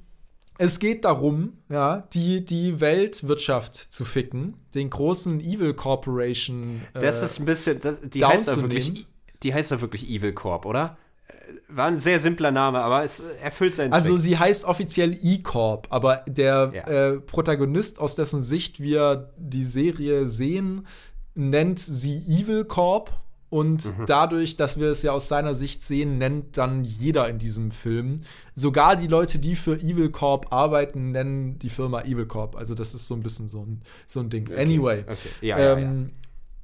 [0.59, 6.83] es geht darum, ja, die, die Weltwirtschaft zu ficken, den großen Evil Corporation.
[6.95, 9.07] Das äh, ist ein bisschen, das, die heißt zu wirklich,
[9.43, 10.97] die heißt doch wirklich Evil Corp, oder?
[11.29, 11.33] Äh,
[11.69, 14.21] War ein sehr simpler Name, aber es erfüllt seinen Also Zweck.
[14.21, 16.87] sie heißt offiziell E-Corp, aber der Ja.
[16.87, 20.87] äh, Protagonist, aus dessen Sicht wir die Serie sehen,
[21.35, 23.13] nennt sie Evil Corp.
[23.55, 24.07] Und Mhm.
[24.07, 28.17] dadurch, dass wir es ja aus seiner Sicht sehen, nennt dann jeder in diesem Film.
[28.57, 32.57] Sogar die Leute, die für Evil Corp arbeiten, nennen die Firma Evil Corp.
[32.57, 34.51] Also das ist so ein bisschen so ein, so ein Ding.
[34.53, 35.03] Anyway.
[35.03, 35.29] Okay.
[35.41, 35.79] Ja, ja, ja.
[35.79, 36.11] Ähm,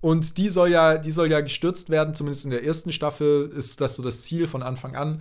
[0.01, 3.81] Und die soll ja, die soll ja gestürzt werden, zumindest in der ersten Staffel ist
[3.83, 5.21] das so das Ziel von Anfang an.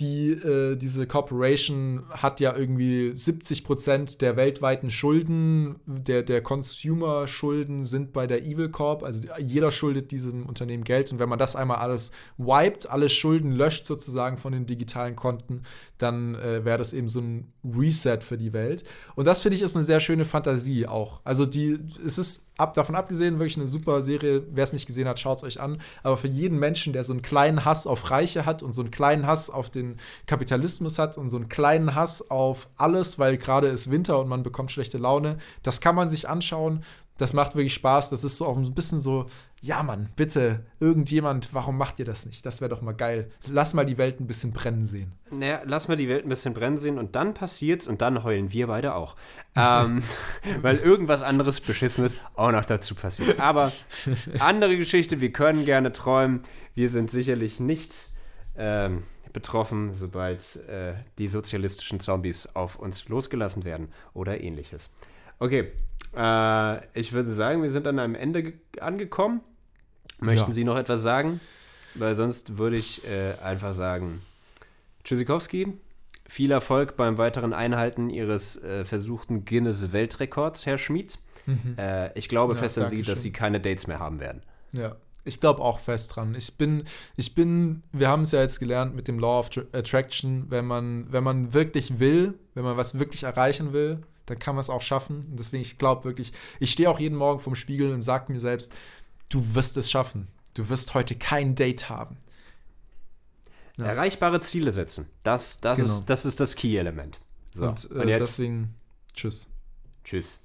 [0.00, 7.84] Die, äh, diese Corporation hat ja irgendwie 70 Prozent der weltweiten Schulden, der, der Consumer-Schulden
[7.84, 9.02] sind bei der Evil Corp.
[9.02, 11.12] Also jeder schuldet diesem Unternehmen Geld.
[11.12, 15.62] Und wenn man das einmal alles wiped, alle Schulden löscht sozusagen von den digitalen Konten,
[15.98, 18.84] dann äh, wäre das eben so ein Reset für die Welt.
[19.16, 21.20] Und das finde ich ist eine sehr schöne Fantasie auch.
[21.24, 24.44] Also die, es ist ab, davon abgesehen wirklich eine super Serie.
[24.50, 25.78] Wer es nicht gesehen hat, schaut es euch an.
[26.02, 28.90] Aber für jeden Menschen, der so einen kleinen Hass auf Reiche hat und so einen
[28.90, 29.89] kleinen Hass auf den
[30.26, 34.42] Kapitalismus hat und so einen kleinen Hass auf alles, weil gerade ist Winter und man
[34.42, 36.84] bekommt schlechte Laune, das kann man sich anschauen.
[37.20, 38.10] das macht wirklich Spaß.
[38.10, 39.26] Das ist so auch ein bisschen so,
[39.60, 42.46] ja Mann, bitte, irgendjemand, warum macht ihr das nicht?
[42.46, 43.30] Das wäre doch mal geil.
[43.46, 45.12] Lass mal die Welt ein bisschen brennen sehen.
[45.30, 48.52] Naja, lass mal die Welt ein bisschen brennen sehen und dann passiert's und dann heulen
[48.52, 49.16] wir beide auch.
[49.54, 50.02] ähm,
[50.62, 53.38] weil irgendwas anderes Beschissenes auch noch dazu passiert.
[53.38, 53.70] Aber
[54.38, 56.42] andere Geschichte, wir können gerne träumen.
[56.74, 58.08] Wir sind sicherlich nicht
[58.56, 59.02] ähm,
[59.32, 64.90] betroffen, sobald äh, die sozialistischen Zombies auf uns losgelassen werden oder ähnliches.
[65.38, 65.72] Okay,
[66.16, 69.40] äh, ich würde sagen, wir sind an einem Ende ge- angekommen.
[70.18, 70.54] Möchten Ja.
[70.54, 71.40] Sie noch etwas sagen?
[71.94, 74.20] Weil sonst würde ich äh, einfach sagen,
[75.04, 75.72] Tschüssikowski,
[76.28, 81.18] viel Erfolg beim weiteren Einhalten Ihres äh, versuchten Guinness-Weltrekords, Herr Schmid.
[81.78, 83.22] Äh, ich glaube Ja, fest an Sie, dass.
[83.22, 84.42] Sie keine Dates mehr haben werden.
[84.72, 84.94] Ja,
[85.24, 86.34] ich glaube auch fest dran.
[86.34, 86.84] Ich bin,
[87.16, 90.64] ich bin, wir haben es ja jetzt gelernt mit dem Law of Tr- Attraction, wenn
[90.66, 94.70] man, wenn man wirklich will, wenn man was wirklich erreichen will, dann kann man es
[94.70, 95.26] auch schaffen.
[95.30, 98.40] Und deswegen, ich glaube wirklich, ich stehe auch jeden Morgen vorm Spiegel und sage mir
[98.40, 98.72] selbst,
[99.28, 100.28] du wirst es schaffen.
[100.54, 102.16] Du wirst heute kein Date haben.
[103.76, 103.86] Ja.
[103.86, 105.08] Erreichbare Ziele setzen.
[105.22, 105.90] Das, das, Genau.
[105.90, 107.18] ist, das ist das Key-Element.
[107.54, 108.74] So, und und, äh, jetzt deswegen,
[109.14, 109.48] tschüss.
[110.04, 110.38] tschüss.